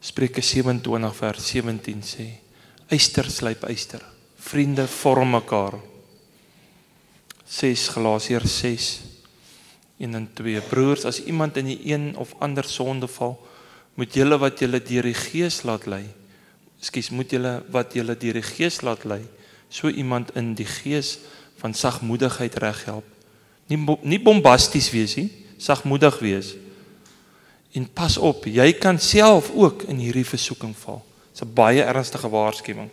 Spreuke 0.00 0.42
27 0.42 1.14
vers 1.14 1.48
17 1.52 2.02
sê: 2.02 2.26
Eyster 2.88 3.30
slyp 3.30 3.64
eyster. 3.68 4.02
Vriende 4.38 4.86
vorm 4.86 5.34
mekaar. 5.34 5.78
6 7.48 7.88
Galasiërs 7.96 8.58
6 8.60 8.88
1 9.98 10.14
en 10.14 10.28
2 10.34 10.60
Broers, 10.70 11.04
as 11.04 11.24
iemand 11.24 11.56
in 11.56 11.72
die 11.72 11.80
een 11.90 12.12
of 12.16 12.36
ander 12.38 12.64
sonde 12.64 13.08
val, 13.10 13.34
moet 13.98 14.14
julle 14.14 14.38
wat 14.38 14.60
julle 14.62 14.78
deur 14.78 15.08
die 15.08 15.16
Gees 15.16 15.64
laat 15.66 15.88
lei. 15.90 16.04
Ekskuus, 16.78 17.10
moet 17.10 17.32
julle 17.34 17.56
wat 17.74 17.96
julle 17.98 18.14
deur 18.14 18.38
die 18.38 18.46
Gees 18.46 18.78
laat 18.86 19.02
lei 19.08 19.24
so 19.68 19.88
iemand 19.88 20.30
in 20.36 20.54
die 20.54 20.66
gees 20.66 21.18
van 21.60 21.74
sagmoedigheid 21.74 22.56
reghelp. 22.56 23.04
Nie 23.68 23.78
nie 24.02 24.20
bombasties 24.20 24.90
wees 24.90 25.16
nie, 25.20 25.28
sagmoedig 25.60 26.18
wees. 26.24 26.54
En 27.72 27.88
pas 27.92 28.16
op, 28.16 28.44
jy 28.44 28.72
kan 28.72 28.98
self 28.98 29.50
ook 29.54 29.82
in 29.82 29.96
hierdie 29.96 30.26
versoeking 30.26 30.76
val. 30.76 31.02
Dit's 31.32 31.42
'n 31.42 31.54
baie 31.54 31.82
ernstige 31.82 32.28
waarskuwing. 32.28 32.90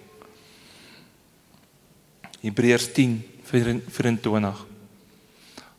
Hebreërs 2.42 2.92
10:24. 2.92 4.66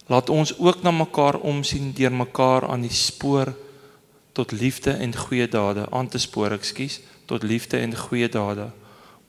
Laat 0.07 0.31
ons 0.31 0.59
ook 0.59 0.83
na 0.83 0.91
mekaar 0.91 1.39
omsien 1.39 1.93
deur 1.93 2.13
mekaar 2.13 2.69
aan 2.69 2.81
die 2.81 2.93
spoor 2.93 3.55
tot 4.33 4.53
liefde 4.53 4.91
en 4.91 5.17
goeie 5.17 5.49
dade 5.49 5.87
aan 5.91 6.09
te 6.09 6.19
spoor, 6.19 6.51
ekskuus, 6.51 7.01
tot 7.25 7.43
liefde 7.43 7.79
en 7.79 7.97
goeie 7.97 8.29
dade. 8.29 8.71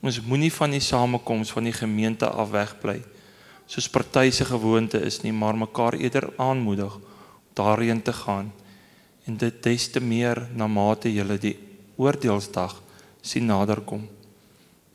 Ons 0.00 0.20
moenie 0.20 0.52
van 0.52 0.70
die 0.70 0.80
samekoms 0.80 1.50
van 1.52 1.64
die 1.64 1.72
gemeente 1.72 2.28
af 2.28 2.50
wegbly. 2.50 3.00
Soos 3.66 3.88
party 3.88 4.30
se 4.30 4.44
gewoonte 4.44 5.00
is 5.00 5.20
nie, 5.20 5.32
maar 5.32 5.56
mekaar 5.56 5.92
eerder 5.92 6.30
aanmoedig 6.36 6.98
daarheen 7.58 8.02
te 8.02 8.12
gaan. 8.12 8.52
En 9.28 9.36
dit 9.36 9.62
des 9.62 9.88
te 9.92 10.00
meer 10.00 10.40
na 10.56 10.66
mate 10.66 11.12
jy 11.12 11.24
die 11.36 11.56
oordeelsdag 12.00 12.78
sien 13.20 13.46
naderkom. 13.46 14.06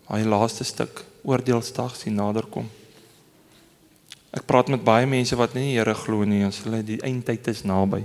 Daai 0.08 0.26
laaste 0.26 0.66
stuk, 0.66 1.04
oordeelsdag 1.24 1.96
sien 1.96 2.18
naderkom. 2.18 2.66
Ek 4.34 4.48
praat 4.50 4.72
met 4.74 4.84
baie 4.84 5.06
mense 5.06 5.38
wat 5.38 5.54
nie 5.54 5.70
die 5.70 5.78
Here 5.78 5.94
glo 5.94 6.26
nie, 6.26 6.42
as 6.46 6.64
hulle 6.66 6.82
die 6.86 7.00
eindtyd 7.06 7.48
is 7.54 7.62
naby. 7.70 8.02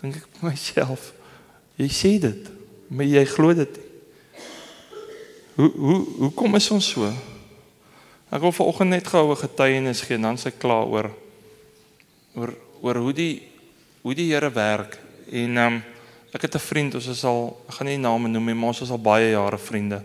Dink 0.00 0.22
ek 0.22 0.28
vir 0.38 0.48
myself, 0.48 1.12
jy 1.76 1.88
sê 1.92 2.16
dit, 2.22 2.48
maar 2.88 3.08
jy 3.08 3.24
glo 3.28 3.52
dit 3.56 3.76
nie. 3.76 3.90
Hoe 5.54 5.70
hoe 5.70 5.98
hoe 6.18 6.30
kom 6.34 6.56
is 6.58 6.66
ons 6.74 6.86
so? 6.96 7.06
Ek 8.34 8.42
wil 8.42 8.54
vanoggend 8.54 8.90
net 8.90 9.06
gou 9.06 9.30
'n 9.30 9.36
getuienis 9.38 10.02
gee 10.02 10.18
dan 10.18 10.38
se 10.38 10.50
klaar 10.50 10.86
oor 10.86 11.10
oor 12.34 12.54
oor 12.82 12.96
hoe 12.96 13.12
die 13.12 13.42
hoe 14.04 14.14
die 14.14 14.28
Here 14.28 14.50
werk 14.52 14.98
en 15.32 15.58
um, 15.58 15.80
ek 16.34 16.44
het 16.44 16.54
'n 16.54 16.60
vriend, 16.60 16.94
ons 16.94 17.06
is 17.08 17.24
al 17.24 17.56
ek 17.68 17.74
gaan 17.78 17.86
nie 17.88 17.96
name 17.96 18.28
noem 18.28 18.46
nie, 18.46 18.54
maar 18.54 18.74
ons 18.74 18.82
is 18.84 18.90
al 18.90 19.00
baie 19.00 19.30
jare 19.30 19.58
vriende. 19.58 20.02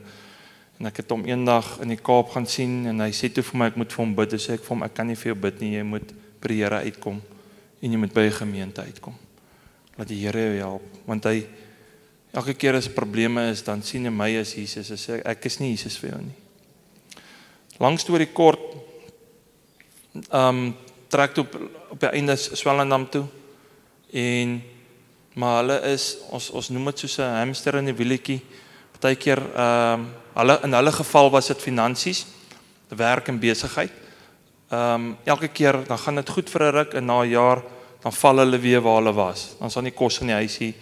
En 0.80 0.86
ek 0.86 0.98
het 1.04 1.10
hom 1.10 1.26
eendag 1.26 1.80
in 1.82 1.90
die 1.90 2.00
Kaap 2.00 2.30
gaan 2.30 2.48
sien 2.48 2.86
en 2.88 3.00
hy 3.00 3.12
sê 3.12 3.28
toe 3.34 3.44
vir 3.44 3.58
my 3.60 3.66
ek 3.68 3.76
moet 3.76 3.92
vir 3.92 4.06
hom 4.06 4.16
bid. 4.16 4.34
Ek 4.34 4.40
sê 4.40 4.54
ek 4.54 4.64
vir 4.64 4.70
hom 4.70 4.84
ek 4.84 4.94
kan 4.94 5.08
nie 5.08 5.16
vir 5.16 5.34
jou 5.34 5.36
bid 5.36 5.60
nie, 5.60 5.76
jy 5.76 5.84
moet 5.84 6.14
by 6.42 6.48
die 6.48 6.64
Here 6.64 6.80
uitkom 6.86 7.22
en 7.82 7.92
jy 7.92 7.98
moet 7.98 8.14
by 8.14 8.22
'n 8.22 8.32
gemeente 8.32 8.82
uitkom. 8.82 9.16
Laat 9.98 10.08
die 10.08 10.24
Here 10.24 10.40
jou 10.40 10.58
help 10.58 10.84
want 11.06 11.26
hy 11.26 11.48
Elke 12.30 12.54
keer 12.54 12.76
as 12.78 12.86
probleme 12.88 13.48
is, 13.50 13.64
dan 13.66 13.82
sien 13.82 14.06
hy 14.06 14.12
my 14.14 14.30
as 14.38 14.54
Jesus 14.54 14.92
en 14.94 15.00
sê 15.02 15.18
ek 15.26 15.48
is 15.50 15.58
nie 15.58 15.72
Jesus 15.72 15.98
vir 15.98 16.12
jou 16.12 16.20
nie. 16.22 16.36
Lang 17.82 17.98
storie 17.98 18.30
kort. 18.30 18.62
Ehm 20.30 20.70
um, 20.70 20.76
trek 21.10 21.40
op 21.42 21.56
op 21.90 21.98
die 21.98 22.12
einde 22.14 22.36
Swellendam 22.38 23.08
toe. 23.10 23.24
En 24.12 24.62
maar 25.34 25.62
hulle 25.62 25.78
is 25.94 26.18
ons 26.34 26.50
ons 26.50 26.70
noem 26.70 26.86
dit 26.86 27.00
soos 27.00 27.18
'n 27.20 27.38
hamster 27.40 27.76
in 27.76 27.88
'n 27.88 27.96
wieltjie. 27.96 28.42
Partykeer 28.92 29.40
ehm 29.56 29.94
um, 29.94 30.08
hulle 30.34 30.60
in 30.64 30.74
hulle 30.74 30.92
geval 30.92 31.30
was 31.30 31.48
dit 31.48 31.62
finansies, 31.62 32.26
werk 32.88 33.28
en 33.28 33.40
besigheid. 33.40 33.92
Ehm 34.70 34.94
um, 34.94 35.18
elke 35.24 35.48
keer 35.48 35.84
dan 35.88 35.98
gaan 35.98 36.16
dit 36.16 36.30
goed 36.30 36.50
vir 36.50 36.62
'n 36.64 36.72
ruk 36.72 36.94
en 36.94 37.06
na 37.06 37.22
'n 37.22 37.30
jaar 37.30 37.64
dan 38.02 38.14
val 38.14 38.38
hulle 38.38 38.60
weer 38.60 38.82
waar 38.82 38.96
hulle 38.96 39.14
was. 39.14 39.56
Dan 39.60 39.68
is 39.68 39.74
daar 39.74 39.84
nie 39.84 39.92
kos 39.92 40.20
in 40.20 40.28
die 40.28 40.36
huisie. 40.36 40.74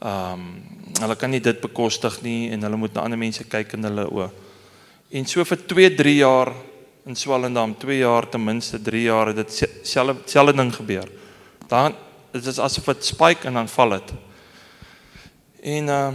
Ehm 0.00 0.32
um, 0.32 0.62
hulle 1.00 1.16
kan 1.16 1.30
nie 1.30 1.40
dit 1.40 1.60
bekostig 1.60 2.22
nie 2.22 2.50
en 2.50 2.62
hulle 2.62 2.76
moet 2.76 2.94
na 2.94 3.00
ander 3.00 3.18
mense 3.18 3.44
kyk 3.44 3.72
in 3.72 3.84
hulle 3.84 4.06
oë. 4.10 4.30
En 5.10 5.26
so 5.26 5.44
vir 5.44 5.66
2, 5.66 5.94
3 5.94 6.16
jaar 6.16 6.52
in 7.06 7.16
Swellendam, 7.16 7.74
2 7.78 7.98
jaar 7.98 8.28
ten 8.28 8.44
minste 8.44 8.82
3 8.82 9.02
jaar 9.02 9.26
het 9.26 9.36
dit 9.36 9.68
selfde 9.82 10.16
selfde 10.26 10.56
ding 10.56 10.74
gebeur. 10.74 11.08
Dan 11.68 11.94
dit 12.36 12.52
is 12.52 12.62
asof 12.62 12.84
dit 12.84 13.04
spike 13.04 13.48
en 13.48 13.60
dan 13.60 13.68
val 13.68 13.98
dit. 13.98 14.16
En 15.76 15.94
uh 15.98 16.08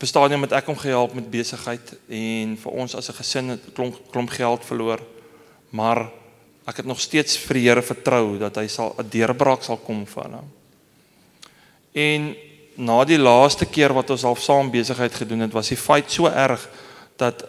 Op 0.00 0.06
'n 0.06 0.08
stadium 0.08 0.42
het 0.42 0.52
ek 0.52 0.66
hom 0.66 0.78
gehelp 0.78 1.12
met 1.12 1.30
besigheid 1.30 1.92
en 2.08 2.56
vir 2.56 2.72
ons 2.72 2.94
as 2.94 3.08
'n 3.08 3.12
gesin 3.20 3.48
het 3.48 3.60
klomp 3.74 4.00
klomp 4.10 4.30
geld 4.30 4.64
verloor. 4.64 5.00
Maar 5.70 6.08
ek 6.64 6.76
het 6.76 6.86
nog 6.86 7.00
steeds 7.00 7.36
vir 7.36 7.54
die 7.54 7.68
Here 7.68 7.82
vertrou 7.82 8.38
dat 8.38 8.56
hy 8.56 8.66
sal 8.66 8.94
'n 8.98 9.08
deurbraak 9.08 9.62
sal 9.62 9.76
kom 9.76 10.06
vir 10.06 10.22
hom. 10.22 10.48
En 11.92 12.36
na 12.76 13.04
die 13.04 13.18
laaste 13.18 13.66
keer 13.66 13.92
wat 13.92 14.10
ons 14.10 14.22
half 14.22 14.40
saam 14.40 14.70
besigheid 14.70 15.14
gedoen 15.14 15.40
het, 15.40 15.52
was 15.52 15.68
die 15.68 15.76
fight 15.76 16.10
so 16.10 16.26
erg 16.26 16.68
dat 17.16 17.44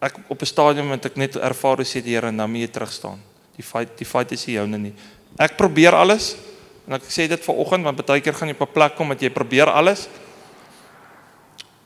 ek 0.00 0.16
op 0.28 0.42
'n 0.42 0.46
stadium 0.46 0.90
het 0.90 1.04
ek 1.04 1.16
net 1.16 1.36
ervaar 1.36 1.76
hoe 1.76 1.84
sê 1.84 2.02
die 2.02 2.14
Here 2.14 2.32
nou 2.32 2.48
mee 2.48 2.70
terug 2.70 2.92
staan. 2.92 3.22
Die 3.56 3.64
fight 3.64 3.98
die 3.98 4.06
fight 4.06 4.32
is 4.32 4.46
nie 4.46 4.54
joune 4.54 4.78
nie. 4.78 4.94
Ek 5.36 5.56
probeer 5.56 5.94
alles 5.94 6.36
en 6.88 6.96
ek 6.96 7.04
sê 7.12 7.28
dit 7.28 7.44
vanoggend 7.44 7.84
want 7.84 8.06
baie 8.06 8.22
keer 8.24 8.34
gaan 8.34 8.48
jy 8.48 8.56
op 8.56 8.68
'n 8.68 8.72
plek 8.72 8.96
kom 8.96 9.08
dat 9.08 9.20
jy 9.20 9.30
probeer 9.30 9.68
alles. 9.68 10.08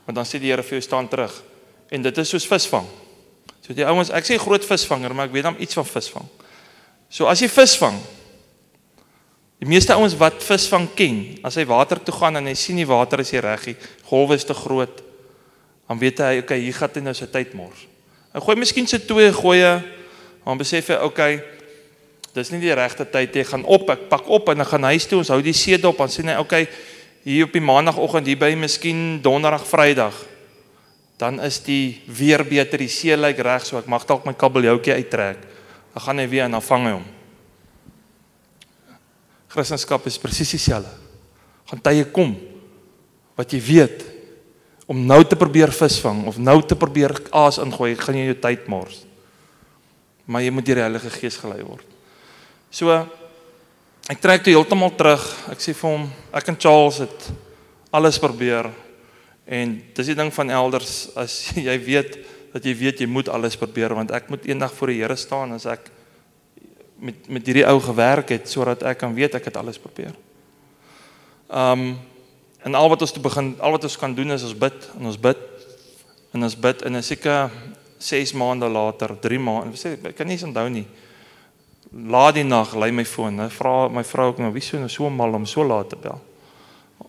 Maar 0.05 0.15
dan 0.15 0.25
sê 0.25 0.39
die 0.39 0.51
Here 0.51 0.63
vir 0.63 0.79
jou 0.79 0.81
staan 0.81 1.07
terug. 1.07 1.43
En 1.91 2.01
dit 2.01 2.17
is 2.17 2.29
soos 2.29 2.47
visvang. 2.47 2.87
So 3.63 3.73
die 3.73 3.85
ouens, 3.87 4.11
ek 4.11 4.25
sê 4.27 4.37
groot 4.37 4.65
visvanger, 4.65 5.13
maar 5.15 5.29
ek 5.29 5.31
weet 5.31 5.43
dan 5.47 5.55
iets 5.59 5.73
van 5.73 5.85
visvang. 5.85 6.27
So 7.09 7.29
as 7.31 7.39
jy 7.39 7.47
visvang, 7.47 7.95
die 9.63 9.69
meeste 9.69 9.95
ouens 9.95 10.17
wat 10.19 10.43
visvang 10.43 10.89
ken, 10.97 11.21
as 11.47 11.55
hy 11.55 11.63
water 11.69 12.01
toe 12.03 12.15
gaan 12.17 12.35
en 12.35 12.49
hy 12.49 12.55
sien 12.59 12.75
die 12.75 12.87
water 12.89 13.21
is 13.23 13.31
nie 13.31 13.39
reg 13.39 13.67
nie, 13.69 13.75
golwe 14.09 14.35
is 14.35 14.43
te 14.43 14.55
groot, 14.57 15.03
dan 15.87 15.99
weet 16.01 16.19
hy, 16.19 16.33
okay, 16.41 16.59
hier 16.59 16.75
gaan 16.75 16.91
hy 16.97 17.05
nou 17.05 17.13
sy 17.15 17.29
tyd 17.31 17.53
mors. 17.55 17.87
Hy 18.33 18.41
gooi 18.43 18.57
miskien 18.59 18.89
sy 18.89 18.99
twee 19.05 19.31
gooie, 19.31 19.71
dan 20.43 20.59
besef 20.59 20.89
hy, 20.91 20.99
okay, 21.07 21.39
dis 22.33 22.51
nie 22.53 22.61
die 22.63 22.73
regte 22.73 23.05
tyd. 23.05 23.35
Ek 23.43 23.51
gaan 23.53 23.65
op, 23.65 23.89
ek 23.93 24.07
pak 24.09 24.29
op 24.29 24.49
en 24.49 24.63
dan 24.63 24.69
gaan 24.69 24.89
huis 24.89 25.07
toe. 25.09 25.19
Ons 25.21 25.31
hou 25.33 25.41
die 25.45 25.55
seed 25.55 25.85
op. 25.85 25.97
Dan 25.97 26.09
sê 26.09 26.25
hy, 26.25 26.37
"Oké, 26.39 26.67
hier 27.23 27.45
op 27.45 27.53
die 27.53 27.61
maandagooggend 27.61 28.25
hier 28.25 28.37
by 28.37 28.55
miskien 28.55 29.21
donderdag, 29.21 29.65
Vrydag." 29.65 30.13
Dan 31.17 31.39
is 31.39 31.59
die 31.59 32.01
weer 32.07 32.43
beter. 32.43 32.77
Die 32.77 32.87
see 32.87 33.15
lyk 33.15 33.37
reg, 33.37 33.65
so 33.65 33.77
ek 33.77 33.85
mag 33.85 34.05
dalk 34.05 34.25
my 34.25 34.33
kabeljoutjie 34.33 34.93
uittrek. 34.93 35.37
Dan 35.93 36.01
gaan 36.01 36.17
hy 36.17 36.27
weer 36.27 36.43
en 36.43 36.51
dan 36.51 36.61
vang 36.61 36.85
hy 36.85 36.91
hom. 36.91 37.05
Christendom 39.47 40.01
is 40.05 40.17
presies 40.17 40.51
dieselfde. 40.51 40.89
Gaan 41.69 41.81
tye 41.81 42.03
kom 42.11 42.33
wat 43.37 43.53
jy 43.53 43.61
weet 43.61 44.03
om 44.89 45.05
nou 45.05 45.21
te 45.23 45.37
probeer 45.39 45.71
visvang 45.71 46.25
of 46.27 46.37
nou 46.37 46.59
te 46.65 46.75
probeer 46.75 47.13
aas 47.31 47.57
ingooi, 47.61 47.93
gaan 47.95 48.15
jy 48.15 48.25
jou 48.31 48.39
tyd 48.43 48.67
mors. 48.67 49.05
Maar 50.25 50.41
jy 50.41 50.51
moet 50.55 50.65
deur 50.65 50.81
die 50.81 50.85
Heilige 50.87 51.13
Gees 51.13 51.37
gelei 51.39 51.61
word. 51.63 51.92
So 52.73 52.89
ek 54.09 54.17
trek 54.17 54.41
toe 54.41 54.55
heeltemal 54.55 54.89
terug. 54.97 55.21
Ek 55.53 55.59
sê 55.61 55.75
vir 55.77 55.91
hom, 55.91 56.07
ek 56.33 56.47
en 56.49 56.55
Charles 56.57 57.03
het 57.03 57.27
alles 57.93 58.17
probeer 58.17 58.71
en 59.45 59.75
dis 59.93 60.09
die 60.09 60.15
ding 60.17 60.31
van 60.33 60.49
elders 60.55 61.11
as 61.19 61.35
jy 61.67 61.75
weet 61.83 62.15
dat 62.55 62.65
jy 62.65 62.73
weet 62.79 63.03
jy 63.03 63.07
moet 63.11 63.29
alles 63.29 63.59
probeer 63.59 63.93
want 63.93 64.09
ek 64.15 64.31
moet 64.33 64.47
eendag 64.49 64.73
voor 64.73 64.89
die 64.89 65.03
Here 65.03 65.17
staan 65.19 65.53
as 65.53 65.67
ek 65.69 65.91
met 66.97 67.29
met 67.29 67.45
hierdie 67.45 67.67
ou 67.69 67.77
gewerk 67.83 68.33
het 68.33 68.49
sodat 68.49 68.81
ek 68.89 69.03
kan 69.03 69.13
weet 69.13 69.37
ek 69.37 69.51
het 69.51 69.61
alles 69.61 69.77
probeer. 69.77 70.17
Um 71.53 71.93
en 72.65 72.79
al 72.79 72.89
wat 72.89 73.05
ons 73.05 73.13
te 73.13 73.21
begin 73.21 73.53
al 73.61 73.77
wat 73.77 73.85
ons 73.85 74.01
kan 74.01 74.17
doen 74.17 74.33
is 74.33 74.49
ons 74.49 74.57
bid 74.57 74.89
en 74.97 75.13
ons 75.13 75.21
bid 75.29 75.47
en 76.33 76.49
ons 76.49 76.59
bid 76.65 76.85
en 76.89 76.97
'n 76.97 77.05
seker 77.05 77.53
6 78.01 78.33
maande 78.33 78.65
later, 78.65 79.13
3 79.13 79.39
maande, 79.39 79.77
ek 80.09 80.17
kan 80.17 80.27
nie 80.27 80.41
onthou 80.41 80.69
nie 80.73 80.87
laat 81.93 82.35
die 82.35 82.43
nag 82.43 82.73
lei 82.75 82.91
my 82.91 83.05
foon. 83.05 83.37
Nou 83.37 83.49
vra 83.53 83.87
my 83.93 84.03
vrou 84.03 84.31
ook 84.31 84.41
nou 84.41 84.51
wie 84.53 84.63
so 84.65 84.79
nou 84.81 84.89
so 84.89 85.09
mal 85.09 85.33
om 85.37 85.45
so 85.45 85.65
laat 85.65 85.91
te 85.93 85.99
bel. 86.01 86.19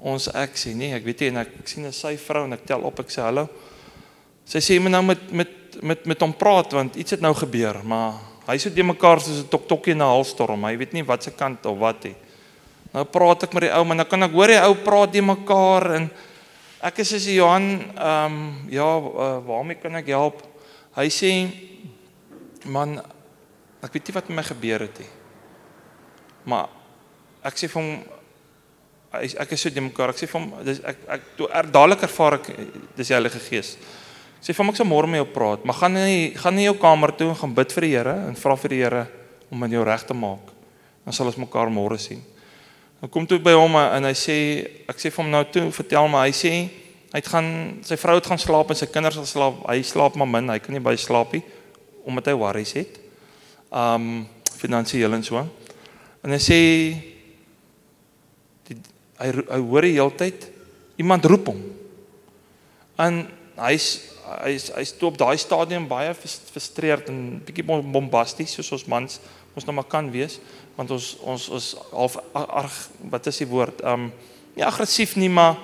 Ons 0.05 0.29
ek 0.37 0.59
sê 0.61 0.75
nee, 0.77 0.93
ek 0.97 1.05
weet 1.05 1.25
nie 1.25 1.31
en 1.33 1.43
ek, 1.45 1.55
ek 1.63 1.69
sien 1.69 1.87
'n 1.87 1.93
sy 1.93 2.17
vrou 2.17 2.45
en 2.45 2.53
ek 2.53 2.67
tel 2.67 2.83
op 2.85 3.01
ek 3.01 3.09
sê 3.09 3.23
hallo. 3.23 3.49
Sy 4.45 4.59
sê 4.61 4.81
my 4.81 4.91
nou 4.91 5.03
met 5.03 5.33
met 5.33 5.51
met 5.83 6.07
met 6.07 6.21
hom 6.21 6.33
praat 6.33 6.73
want 6.73 6.97
iets 6.97 7.11
het 7.11 7.21
nou 7.21 7.35
gebeur, 7.35 7.81
maar 7.83 8.21
hy 8.47 8.59
sit 8.59 8.75
die 8.75 8.85
mekaar 8.85 9.21
soos 9.21 9.45
'n 9.45 9.49
toktokkie 9.49 9.95
na 9.95 10.05
halstorm. 10.05 10.65
Hy 10.65 10.77
weet 10.77 10.93
nie 10.93 11.03
wat 11.03 11.23
se 11.23 11.31
kant 11.31 11.67
of 11.67 11.79
wat 11.79 12.05
nie. 12.05 12.15
Nou 12.93 13.05
praat 13.05 13.43
ek 13.43 13.55
met 13.55 13.63
die 13.63 13.73
ou, 13.73 13.85
maar 13.85 13.97
nou 13.97 14.07
kan 14.07 14.23
ek 14.23 14.33
hoor 14.33 14.49
die 14.49 14.61
ou 14.61 14.75
praat 14.75 15.13
die 15.13 15.23
mekaar 15.23 15.95
en 15.97 16.11
ek 16.83 16.99
is 16.99 17.15
as 17.15 17.27
Johan, 17.27 17.81
ehm 17.97 18.33
um, 18.33 18.69
ja, 18.69 18.99
uh, 18.99 19.41
waarmee 19.47 19.81
kan 19.81 19.97
ek 19.97 20.07
help? 20.07 20.43
Hy 20.95 21.09
sê 21.09 21.51
man 22.65 23.01
Ek 23.85 23.93
weet 23.93 24.09
nie 24.09 24.17
wat 24.17 24.29
met 24.31 24.39
my 24.39 24.45
gebeur 24.47 24.87
het 24.87 25.01
nie. 25.03 25.11
Maar 26.49 26.71
ek 27.45 27.59
sê 27.61 27.69
vir 27.69 27.81
hom 27.81 27.91
ek 29.15 29.53
is 29.55 29.63
so 29.63 29.71
die 29.71 29.85
mekaar. 29.85 30.15
Ek 30.15 30.21
sê 30.21 30.29
vir 30.31 30.41
hom 30.41 30.65
dis 30.67 30.81
ek 30.83 31.05
ek 31.17 31.27
toe 31.39 31.49
er, 31.53 31.69
dadelik 31.71 32.07
ervaar 32.07 32.39
ek 32.41 32.49
dis 32.97 33.11
die 33.11 33.17
Heilige 33.17 33.43
Gees. 33.45 33.75
Ek 34.41 34.49
sê 34.49 34.55
vir 34.55 34.65
hom 34.65 34.73
ek 34.73 34.81
sal 34.81 34.89
môre 34.89 35.11
met 35.11 35.21
jou 35.21 35.29
praat, 35.35 35.67
maar 35.69 35.79
gaan 35.79 35.97
nie 35.99 36.33
gaan 36.41 36.57
nie 36.57 36.67
jou 36.67 36.77
kamer 36.81 37.15
toe 37.17 37.31
en 37.31 37.39
gaan 37.39 37.55
bid 37.57 37.77
vir 37.77 37.87
die 37.87 37.93
Here 37.95 38.17
en 38.29 38.39
vra 38.41 38.57
vir 38.65 38.75
die 38.75 38.81
Here 38.83 39.05
om 39.51 39.61
met 39.61 39.77
jou 39.77 39.85
reg 39.87 40.07
te 40.09 40.17
maak. 40.17 40.51
Dan 41.05 41.17
sal 41.17 41.29
ons 41.29 41.41
mekaar 41.41 41.73
môre 41.73 42.01
sien. 42.01 42.25
Dan 43.01 43.13
kom 43.13 43.29
toe 43.29 43.39
by 43.39 43.53
hom 43.53 43.77
en 43.83 44.09
hy 44.09 44.15
sê 44.17 44.39
ek 44.89 45.01
sê 45.01 45.13
vir 45.13 45.23
hom 45.23 45.31
nou 45.33 45.45
toe 45.53 45.69
vertel 45.77 46.09
my 46.09 46.25
hy 46.25 46.35
sê 46.35 46.55
hy 47.13 47.21
het 47.21 47.31
gaan 47.31 47.49
sy 47.87 48.01
vrou 48.01 48.17
het 48.17 48.27
gaan 48.27 48.41
slaap 48.41 48.73
en 48.73 48.81
sy 48.81 48.89
kinders 48.91 49.21
sal 49.21 49.29
slaap. 49.29 49.63
Hy 49.69 49.85
slaap 49.85 50.17
maar 50.17 50.31
min, 50.31 50.51
hy 50.51 50.59
kan 50.65 50.75
nie 50.75 50.83
by 50.83 50.97
slaap 50.99 51.37
nie 51.37 51.45
omdat 52.05 52.33
hy 52.33 52.37
worries 52.37 52.75
het 52.77 53.04
um 53.75 54.25
finansiëel 54.55 55.17
en 55.17 55.27
so. 55.27 55.43
En 56.25 56.33
hy 56.33 56.41
sê 56.41 56.59
die, 58.69 58.79
hy 59.21 59.31
hy 59.51 59.61
hoor 59.61 59.87
die 59.87 59.97
hele 59.99 60.15
tyd 60.19 60.49
iemand 61.03 61.27
roep 61.29 61.51
hom. 61.51 61.63
En 63.03 63.25
hy's 63.59 63.89
hy's 64.41 64.71
hy's 64.75 64.93
toe 64.97 65.11
op 65.11 65.19
daai 65.21 65.37
stadium 65.39 65.87
baie 65.89 66.15
frustreerd 66.17 67.11
en 67.13 67.41
bietjie 67.45 67.67
bombasties 67.67 68.55
soos 68.57 68.73
ons 68.79 68.87
mans 68.91 69.19
ons 69.55 69.67
nou 69.67 69.75
maar 69.77 69.89
kan 69.91 70.09
wees 70.11 70.39
want 70.79 70.91
ons 70.95 71.11
ons 71.23 71.49
ons 71.59 71.69
half 71.93 72.17
arg 72.33 72.79
wat 73.13 73.29
is 73.31 73.43
die 73.43 73.51
woord 73.51 73.83
um 73.87 74.09
nie 74.57 74.65
aggressief 74.67 75.15
nie 75.21 75.31
maar 75.31 75.59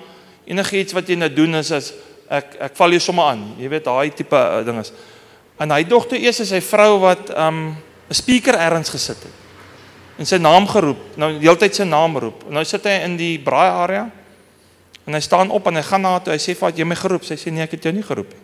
enigiets 0.45 0.95
wat 0.95 1.09
jy 1.09 1.17
nou 1.19 1.31
doen 1.33 1.59
is 1.59 1.71
as 1.75 1.91
ek 2.31 2.55
ek 2.69 2.77
val 2.77 2.95
jou 2.95 3.03
sommer 3.03 3.33
aan 3.33 3.43
jy 3.59 3.71
weet 3.71 3.87
daai 3.87 4.13
tipe 4.15 4.37
uh, 4.37 4.61
ding 4.67 4.79
is 4.83 4.93
en 5.61 5.73
hy 5.73 5.81
dog 5.87 6.07
toe 6.09 6.21
eers 6.21 6.43
is 6.45 6.53
sy 6.53 6.61
vrou 6.63 7.01
wat 7.03 7.33
um 7.35 7.71
'n 8.11 8.13
speaker 8.13 8.55
ergens 8.59 8.89
gesit 8.91 9.23
het. 9.23 9.37
En 10.19 10.27
sy 10.27 10.37
naam 10.37 10.67
geroep. 10.67 10.99
Nou 11.15 11.31
heeltyd 11.39 11.75
sy 11.75 11.87
naam 11.87 12.17
roep. 12.19 12.43
Nou 12.51 12.63
sit 12.67 12.83
hy 12.83 12.97
in 13.07 13.15
die 13.17 13.39
braai 13.39 13.71
area. 13.71 14.09
En 15.07 15.15
hy 15.15 15.21
staan 15.23 15.49
op 15.49 15.67
en 15.67 15.79
hy 15.79 15.83
gaan 15.87 16.03
na 16.03 16.19
toe. 16.19 16.35
Hy 16.35 16.41
sê 16.43 16.57
haar 16.59 16.75
jy 16.75 16.85
my 16.85 16.97
geroep. 16.99 17.23
Sy 17.25 17.39
sê 17.39 17.53
nee, 17.55 17.63
ek 17.63 17.77
het 17.77 17.87
jou 17.87 17.93
nie 17.95 18.03
geroep 18.03 18.35
nie. 18.35 18.43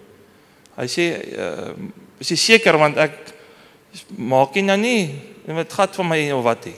Hy 0.77 0.87
sê 0.87 1.05
uh, 1.35 1.75
is 2.21 2.31
jy 2.31 2.37
seker 2.37 2.77
want 2.79 2.97
ek 3.01 3.13
maak 4.15 4.55
nie 4.55 4.63
nou 4.63 4.77
nie 4.77 5.53
wat 5.57 5.73
gat 5.73 5.95
van 5.99 6.11
my 6.13 6.19
of 6.31 6.43
wat 6.47 6.65
nie. 6.69 6.75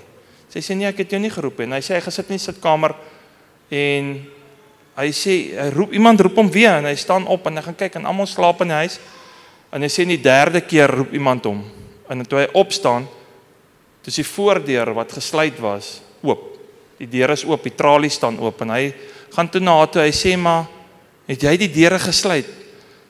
Sy 0.50 0.64
sê 0.66 0.76
nee, 0.76 0.90
ek 0.90 1.04
het 1.04 1.14
jou 1.14 1.22
nie 1.22 1.32
geroep 1.32 1.62
nie. 1.62 1.70
En 1.70 1.78
hy 1.78 1.84
sê 1.86 2.00
hy 2.00 2.04
gesit 2.10 2.32
in 2.32 2.40
die 2.40 2.44
sitkamer 2.44 2.96
en 3.70 4.14
hy 5.00 5.10
sê 5.16 5.36
hy 5.60 5.72
roep 5.76 5.94
iemand 5.94 6.26
roep 6.26 6.42
hom 6.42 6.50
weer 6.52 6.80
en 6.80 6.90
hy 6.90 6.96
staan 6.98 7.28
op 7.30 7.46
en 7.48 7.62
hy 7.62 7.68
gaan 7.70 7.78
kyk 7.86 8.00
en 8.00 8.10
almal 8.10 8.28
slaap 8.28 8.66
in 8.66 8.74
die 8.74 8.82
huis. 8.82 8.98
En 9.70 9.86
hy 9.86 9.92
sê 9.94 10.08
in 10.08 10.16
die 10.16 10.24
derde 10.24 10.64
keer 10.66 10.90
roep 10.90 11.14
iemand 11.14 11.46
hom 11.46 11.68
En 12.10 12.26
toe 12.26 12.42
hy 12.42 12.48
opstaan, 12.58 13.06
dis 14.06 14.22
die 14.22 14.28
voordeur 14.28 14.94
wat 14.98 15.14
gesluit 15.20 15.60
was 15.62 16.00
oop. 16.26 16.46
Die 17.00 17.08
deur 17.08 17.36
is 17.36 17.46
oop, 17.48 17.64
die 17.64 17.76
tralies 17.78 18.18
staan 18.18 18.40
oop 18.42 18.64
en 18.66 18.74
hy 18.74 18.90
gaan 19.36 19.50
toe 19.52 19.62
na 19.62 19.78
toe. 19.88 20.02
Hy 20.02 20.12
sê 20.12 20.36
maar, 20.38 20.66
"Het 21.28 21.44
jy 21.44 21.58
die 21.58 21.72
deure 21.72 22.00
gesluit?" 22.00 22.48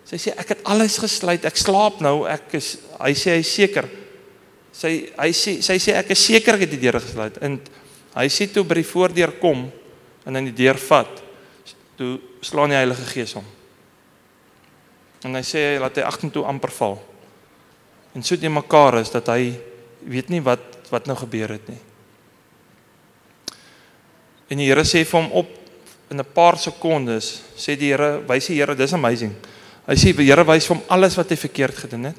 Sy 0.06 0.16
sê, 0.16 0.34
"Ek 0.38 0.50
het 0.50 0.64
alles 0.64 0.98
gesluit. 0.98 1.46
Ek 1.46 1.56
slaap 1.58 2.02
nou. 2.02 2.28
Ek 2.28 2.54
is 2.54 2.78
hy 3.00 3.14
sê 3.14 3.36
hy 3.36 3.42
seker. 3.42 3.90
Sy 4.72 5.12
hy 5.18 5.30
sê 5.30 5.62
sy 5.62 5.78
sê 5.78 5.96
ek 5.96 6.12
is 6.12 6.26
seker 6.26 6.56
ek 6.56 6.62
het 6.62 6.72
die 6.72 6.80
deure 6.80 7.00
gesluit." 7.00 7.38
En 7.42 7.60
hy 8.16 8.28
sê 8.28 8.52
toe 8.52 8.64
by 8.64 8.76
die 8.76 8.84
voordeur 8.84 9.32
kom 9.40 9.72
en 10.26 10.36
in 10.36 10.46
die 10.46 10.66
deur 10.66 10.78
vat. 10.78 11.22
Toe 11.98 12.20
slaan 12.42 12.70
die 12.70 12.76
Heilige 12.76 13.06
Gees 13.06 13.34
hom. 13.34 13.46
En 15.24 15.36
hy 15.36 15.42
sê 15.42 15.80
laat 15.80 15.96
hy 15.96 16.02
agtertoe 16.02 16.46
amper 16.46 16.72
val 16.72 17.02
en 18.16 18.24
so 18.24 18.36
dit 18.36 18.52
mekaar 18.52 19.00
is 19.00 19.12
dat 19.14 19.28
hy 19.28 19.54
weet 20.10 20.30
nie 20.30 20.42
wat 20.42 20.66
wat 20.90 21.06
nou 21.06 21.16
gebeur 21.18 21.52
het 21.54 21.68
nie. 21.70 21.78
En 24.50 24.58
die 24.58 24.66
Here 24.66 24.82
sê 24.82 25.04
vir 25.06 25.20
hom 25.20 25.32
op 25.44 25.50
in 26.10 26.18
'n 26.18 26.34
paar 26.34 26.58
sekondes 26.58 27.42
sê 27.56 27.78
die 27.78 27.92
Here, 27.94 28.22
wys 28.28 28.48
die 28.48 28.58
Here, 28.58 28.76
dis 28.76 28.94
amazing. 28.94 29.36
Hy 29.86 29.94
sê 29.94 30.16
die 30.16 30.26
Here 30.26 30.44
wys 30.44 30.66
vir 30.66 30.76
hom 30.76 30.86
alles 30.90 31.16
wat 31.16 31.30
hy 31.30 31.36
verkeerd 31.36 31.78
gedoen 31.78 32.04
het. 32.04 32.18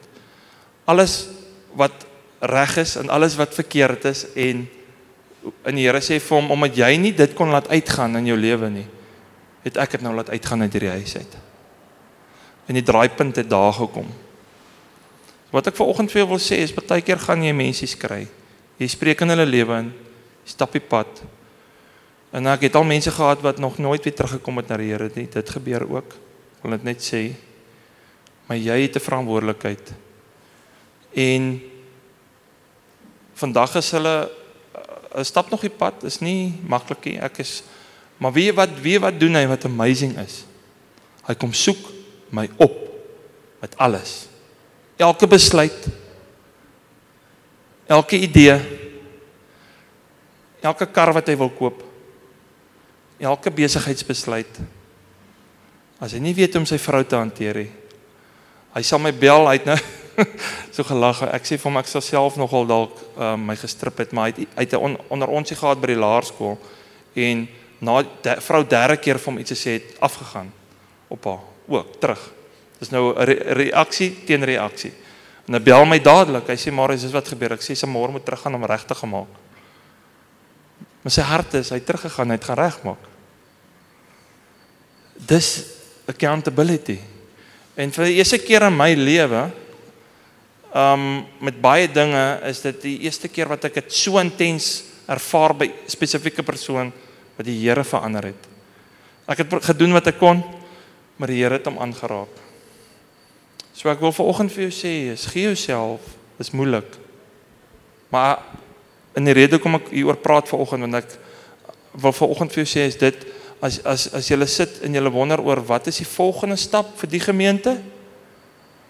Alles 0.86 1.28
wat 1.74 2.06
reg 2.40 2.76
is 2.76 2.96
en 2.96 3.10
alles 3.10 3.36
wat 3.36 3.54
verkeerd 3.54 4.04
is 4.04 4.26
en 4.34 4.68
en 5.64 5.74
die 5.74 5.86
Here 5.86 6.00
sê 6.00 6.20
vir 6.20 6.36
hom 6.36 6.50
omdat 6.50 6.76
jy 6.76 6.96
nie 6.96 7.12
dit 7.12 7.34
kon 7.34 7.50
laat 7.50 7.68
uitgaan 7.68 8.16
in 8.16 8.26
jou 8.26 8.36
lewe 8.36 8.70
nie, 8.70 8.86
het 9.64 9.76
ek 9.76 9.90
dit 9.90 10.02
nou 10.02 10.14
laat 10.14 10.30
uitgaan 10.30 10.62
uit 10.62 10.72
hierdie 10.72 10.90
huis 10.90 11.16
uit. 11.16 11.36
En 12.68 12.74
die 12.74 12.82
draaipunt 12.82 13.36
het 13.36 13.50
daar 13.50 13.72
gekom. 13.72 14.06
Wat 15.50 15.66
ek 15.66 15.76
vanoggend 15.76 16.12
vir 16.12 16.22
jou 16.22 16.28
wil 16.30 16.42
sê 16.42 16.60
is 16.62 16.74
baie 16.74 17.02
keer 17.02 17.18
gaan 17.18 17.42
jy 17.42 17.52
mense 17.52 17.86
kry. 17.98 18.26
Jy 18.78 18.88
spreek 18.88 19.22
in 19.24 19.34
hulle 19.34 19.46
lewe 19.46 19.78
in, 19.82 19.92
stap 20.46 20.72
die 20.72 20.82
pad. 20.82 21.22
En 22.30 22.46
ek 22.46 22.68
het 22.68 22.76
al 22.78 22.86
mense 22.86 23.10
gehad 23.10 23.42
wat 23.42 23.58
nog 23.58 23.78
nooit 23.82 24.04
weer 24.06 24.14
teruggekom 24.14 24.62
het 24.62 24.70
na 24.70 24.78
die 24.78 24.92
Here 24.92 25.10
nie. 25.16 25.26
Dit 25.26 25.50
gebeur 25.50 25.82
ook. 25.90 26.14
Wil 26.62 26.76
dit 26.78 26.86
net 26.86 27.02
sê. 27.02 27.22
Maar 28.46 28.56
jy 28.56 28.78
het 28.82 28.96
'n 28.96 29.02
verantwoordelikheid. 29.02 29.92
En 31.14 31.60
vandag 33.34 33.74
is 33.74 33.90
hulle 33.90 34.30
'n 35.16 35.24
stap 35.24 35.50
nog 35.50 35.60
die 35.60 35.74
pad, 35.74 36.04
is 36.04 36.20
nie 36.20 36.54
maklik 36.62 37.04
nie. 37.04 37.18
Ek 37.18 37.38
is 37.38 37.62
maar 38.18 38.32
weet 38.32 38.54
wat 38.54 38.80
weet 38.80 39.00
wat 39.00 39.20
doen 39.20 39.34
hy 39.34 39.46
wat 39.46 39.64
amazing 39.64 40.18
is. 40.18 40.44
Hy 41.26 41.34
kom 41.34 41.52
soek 41.52 41.78
my 42.30 42.48
op 42.56 42.76
met 43.60 43.76
alles. 43.76 44.29
Elke 45.00 45.24
besluit, 45.30 45.86
elke 47.88 48.18
idee, 48.20 48.58
elke 50.60 50.84
kar 50.92 51.14
wat 51.16 51.30
hy 51.32 51.36
wil 51.40 51.48
koop, 51.56 51.78
elke 53.16 53.52
besigheidsbesluit. 53.54 54.60
As 56.00 56.12
hy 56.12 56.20
nie 56.20 56.34
weet 56.36 56.52
hoe 56.52 56.62
om 56.62 56.68
sy 56.68 56.76
vrou 56.80 57.00
te 57.04 57.16
hanteer 57.16 57.62
nie. 57.62 57.70
Hy 58.76 58.82
sal 58.86 59.00
my 59.02 59.12
bel 59.12 59.48
uit 59.50 59.66
nou 59.68 59.76
so 60.74 60.84
gelag. 60.86 61.22
Ek 61.32 61.48
sê 61.48 61.56
vir 61.56 61.68
hom 61.68 61.80
ek 61.80 61.88
sal 61.90 62.04
self 62.04 62.36
nogal 62.40 62.68
dalk 62.68 63.00
um, 63.16 63.48
my 63.48 63.56
gestrip 63.58 64.00
het, 64.00 64.12
maar 64.16 64.28
hy 64.28 64.44
het 64.44 64.58
uit 64.60 64.76
'n 64.76 64.84
on, 64.84 64.98
onder 65.08 65.28
ons 65.28 65.50
gehad 65.50 65.80
by 65.80 65.92
die 65.92 66.00
laerskool 66.00 66.58
en 67.16 67.48
na 67.80 68.02
de, 68.04 68.36
vrou 68.40 68.62
derde 68.64 68.96
keer 69.00 69.18
vir 69.18 69.32
hom 69.32 69.40
iets 69.40 69.56
gesê 69.56 69.80
het 69.80 69.96
afgegaan 70.00 70.52
op 71.08 71.24
haar 71.24 71.42
ook 71.68 72.00
terug. 72.00 72.20
Dis 72.80 72.90
nou 72.90 73.12
'n 73.12 73.24
re, 73.24 73.34
reaksie 73.54 74.24
teen 74.24 74.44
reaksie. 74.44 74.92
En 75.46 75.54
hy 75.54 75.60
bel 75.60 75.84
my 75.84 75.98
dadelik. 75.98 76.48
Hy 76.48 76.56
sê 76.56 76.72
maar 76.72 76.92
is 76.92 77.04
wat 77.12 77.28
gebeur? 77.28 77.52
Ek 77.52 77.62
sê 77.62 77.74
sy 77.74 77.86
môre 77.86 78.12
moet 78.12 78.24
teruggaan 78.24 78.54
om 78.54 78.64
reg 78.64 78.84
te 78.86 78.94
gemaak. 78.94 79.28
Maar 81.02 81.12
sy 81.12 81.22
hart 81.22 81.54
is 81.54 81.70
hy 81.70 81.80
teruggegaan, 81.80 82.28
hy 82.28 82.36
het 82.36 82.44
gaan 82.44 82.60
regmaak. 82.60 83.08
Dis 85.16 85.48
accountability. 86.08 86.98
En 87.76 87.90
vir 87.90 88.04
die 88.04 88.18
eerste 88.20 88.38
keer 88.38 88.68
in 88.68 88.76
my 88.76 88.94
lewe 88.94 89.50
um 90.70 91.26
met 91.42 91.56
baie 91.60 91.88
dinge 91.90 92.40
is 92.46 92.60
dit 92.62 92.82
die 92.82 92.98
eerste 93.08 93.28
keer 93.28 93.48
wat 93.50 93.64
ek 93.64 93.80
dit 93.80 93.92
so 93.92 94.20
intens 94.22 94.84
ervaar 95.10 95.54
by 95.54 95.66
spesifieke 95.90 96.44
persoon 96.46 96.92
wat 97.36 97.46
die 97.46 97.58
Here 97.58 97.82
verander 97.84 98.30
het. 98.30 98.46
Ek 99.26 99.42
het 99.42 99.56
gedoen 99.70 99.96
wat 99.96 100.06
ek 100.12 100.18
kon, 100.20 100.44
maar 101.18 101.30
die 101.32 101.40
Here 101.42 101.58
het 101.58 101.66
hom 101.66 101.80
aangeraak. 101.82 102.49
So 103.80 103.88
ek 103.88 104.02
wil 104.04 104.12
vanoggend 104.12 104.52
vir 104.52 104.66
jou 104.66 104.72
sê, 104.76 104.90
is 105.14 105.22
gee 105.32 105.46
jouself, 105.46 106.04
is 106.36 106.50
moeilik. 106.52 106.98
Maar 108.12 108.42
in 109.16 109.24
die 109.24 109.32
rede 109.32 109.56
kom 109.56 109.78
ek 109.78 109.88
hier 109.88 110.10
oor 110.10 110.18
praat 110.20 110.50
vanoggend 110.50 110.84
want 110.84 110.98
ek 110.98 111.14
wil 112.02 112.12
vanoggend 112.12 112.52
vir 112.52 112.60
jou 112.60 112.68
sê 112.68 112.84
is 112.90 112.98
dit 113.00 113.24
as 113.64 113.78
as 113.88 114.04
as 114.20 114.28
jy 114.28 114.36
sit 114.44 114.82
en 114.84 114.94
jy 114.94 115.02
wonder 115.08 115.40
oor 115.40 115.64
wat 115.64 115.88
is 115.88 116.02
die 116.02 116.08
volgende 116.08 116.60
stap 116.60 116.92
vir 117.00 117.08
die 117.08 117.22
gemeente? 117.24 117.78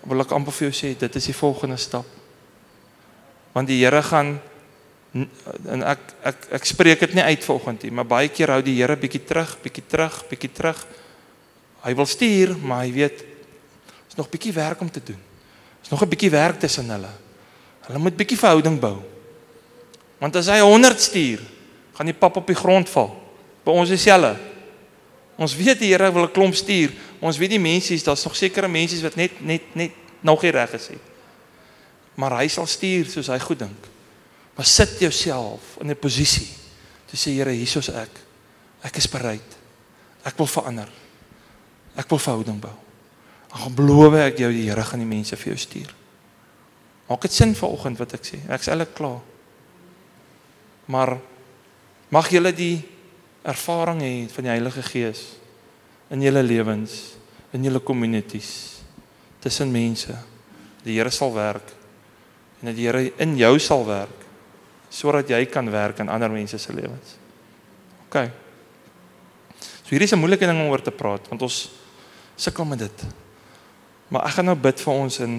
wil 0.08 0.24
ek 0.24 0.32
amper 0.32 0.54
vir 0.56 0.70
jou 0.70 0.74
sê 0.74 0.92
dit 0.98 1.16
is 1.16 1.30
die 1.30 1.36
volgende 1.36 1.76
stap. 1.78 2.06
Want 3.54 3.70
die 3.70 3.78
Here 3.84 4.02
gaan 4.02 4.38
en 5.14 5.82
ek 5.86 6.02
ek 6.24 6.46
ek 6.58 6.66
spreek 6.66 7.06
dit 7.06 7.14
nie 7.14 7.30
uit 7.30 7.46
vanoggend 7.46 7.86
nie, 7.86 7.94
maar 7.94 8.10
baie 8.10 8.28
keer 8.32 8.56
hou 8.56 8.62
die 8.62 8.78
Here 8.80 8.98
bietjie 8.98 9.22
terug, 9.22 9.54
bietjie 9.62 9.86
terug, 9.86 10.22
bietjie 10.30 10.50
terug. 10.50 10.86
Hy 11.86 11.94
wil 11.94 12.10
stuur, 12.10 12.58
maar 12.58 12.82
hy 12.86 12.94
weet 12.94 13.29
is 14.10 14.18
nog 14.18 14.28
bietjie 14.28 14.52
werk 14.52 14.80
om 14.80 14.90
te 14.90 15.00
doen. 15.04 15.18
Is 15.82 15.88
nog 15.88 16.02
'n 16.02 16.08
bietjie 16.08 16.30
werk 16.30 16.58
tussen 16.58 16.90
hulle. 16.90 17.10
Hulle 17.80 17.98
moet 17.98 18.16
bietjie 18.16 18.38
verhouding 18.38 18.80
bou. 18.80 18.98
Want 20.18 20.36
as 20.36 20.46
hy 20.46 20.58
100 20.58 21.00
stuur, 21.00 21.40
gaan 21.94 22.06
die 22.06 22.14
pap 22.14 22.36
op 22.36 22.46
die 22.46 22.56
grond 22.56 22.88
val. 22.88 23.10
By 23.64 23.70
ons 23.70 23.90
is 23.90 24.02
dieselfde. 24.02 24.36
Ons 25.40 25.56
weet 25.56 25.78
die 25.78 25.92
Here 25.92 26.12
wil 26.12 26.24
'n 26.24 26.32
klomp 26.32 26.54
stuur. 26.54 26.92
Ons 27.20 27.38
weet 27.38 27.50
die 27.50 27.58
mense 27.60 28.04
daar's 28.04 28.24
nog 28.24 28.36
sekere 28.36 28.68
mense 28.68 29.00
wat 29.02 29.14
net 29.14 29.40
net 29.40 29.62
net 29.74 29.92
nog 30.20 30.42
nie 30.42 30.50
reg 30.50 30.72
is 30.72 30.88
nie. 30.88 30.98
Maar 32.14 32.36
hy 32.38 32.48
sal 32.48 32.66
stuur 32.66 33.06
soos 33.06 33.26
hy 33.26 33.38
goed 33.38 33.58
dink. 33.58 33.88
Maar 34.56 34.66
sit 34.66 34.98
jouself 34.98 35.60
in 35.80 35.90
'n 35.90 35.96
posisie 35.96 36.48
te 37.06 37.16
sê 37.16 37.30
Here, 37.30 37.50
hiersoos 37.50 37.88
ek. 37.88 38.10
Ek 38.82 38.96
is 38.96 39.08
bereid. 39.08 39.56
Ek 40.24 40.36
wil 40.36 40.46
verander. 40.46 40.88
Ek 41.96 42.08
wil 42.08 42.18
verhouding 42.18 42.60
bou. 42.60 42.89
Ek 43.50 43.64
gaan 43.64 43.74
beloof 43.74 44.14
ek 44.14 44.38
jou 44.44 44.50
die 44.54 44.68
Here 44.68 44.84
gaan 44.86 45.02
die 45.02 45.10
mense 45.10 45.36
vir 45.36 45.52
jou 45.52 45.58
stuur. 45.58 45.90
Maak 47.10 47.26
dit 47.26 47.34
sin 47.34 47.54
vanoggend 47.58 47.98
wat 47.98 48.14
ek 48.14 48.26
sê. 48.26 48.38
Ek's 48.54 48.70
eintlik 48.70 48.94
klaar. 48.94 49.18
Maar 50.90 51.16
mag 52.10 52.30
julle 52.30 52.52
die 52.54 52.78
ervaring 53.46 54.02
hê 54.04 54.12
van 54.30 54.46
die 54.46 54.52
Heilige 54.52 54.84
Gees 54.86 55.24
in 56.10 56.22
julle 56.22 56.42
lewens, 56.42 57.16
in 57.54 57.66
julle 57.66 57.82
communities, 57.82 58.80
tussen 59.42 59.72
mense. 59.74 60.14
Die 60.84 60.98
Here 60.98 61.10
sal 61.10 61.34
werk 61.34 61.74
en 62.60 62.70
dat 62.70 62.78
die 62.78 62.86
Here 62.86 63.10
in 63.22 63.36
jou 63.40 63.56
sal 63.62 63.86
werk 63.88 64.26
sodat 64.90 65.30
jy 65.30 65.44
kan 65.46 65.68
werk 65.70 66.00
in 66.02 66.10
ander 66.10 66.30
mense 66.30 66.58
se 66.58 66.72
lewens. 66.74 67.14
OK. 68.08 68.16
So 69.84 69.94
hierdie 69.94 70.06
is 70.06 70.14
'n 70.14 70.18
moeilike 70.18 70.46
ding 70.46 70.58
om 70.58 70.70
oor 70.70 70.82
te 70.82 70.90
praat 70.90 71.28
want 71.28 71.42
ons 71.42 71.70
sukkel 72.36 72.64
met 72.64 72.78
dit. 72.78 73.06
Maar 74.10 74.24
ek 74.26 74.32
gaan 74.36 74.48
nou 74.50 74.56
bid 74.58 74.80
vir 74.82 74.90
ons 74.92 75.16
en 75.22 75.34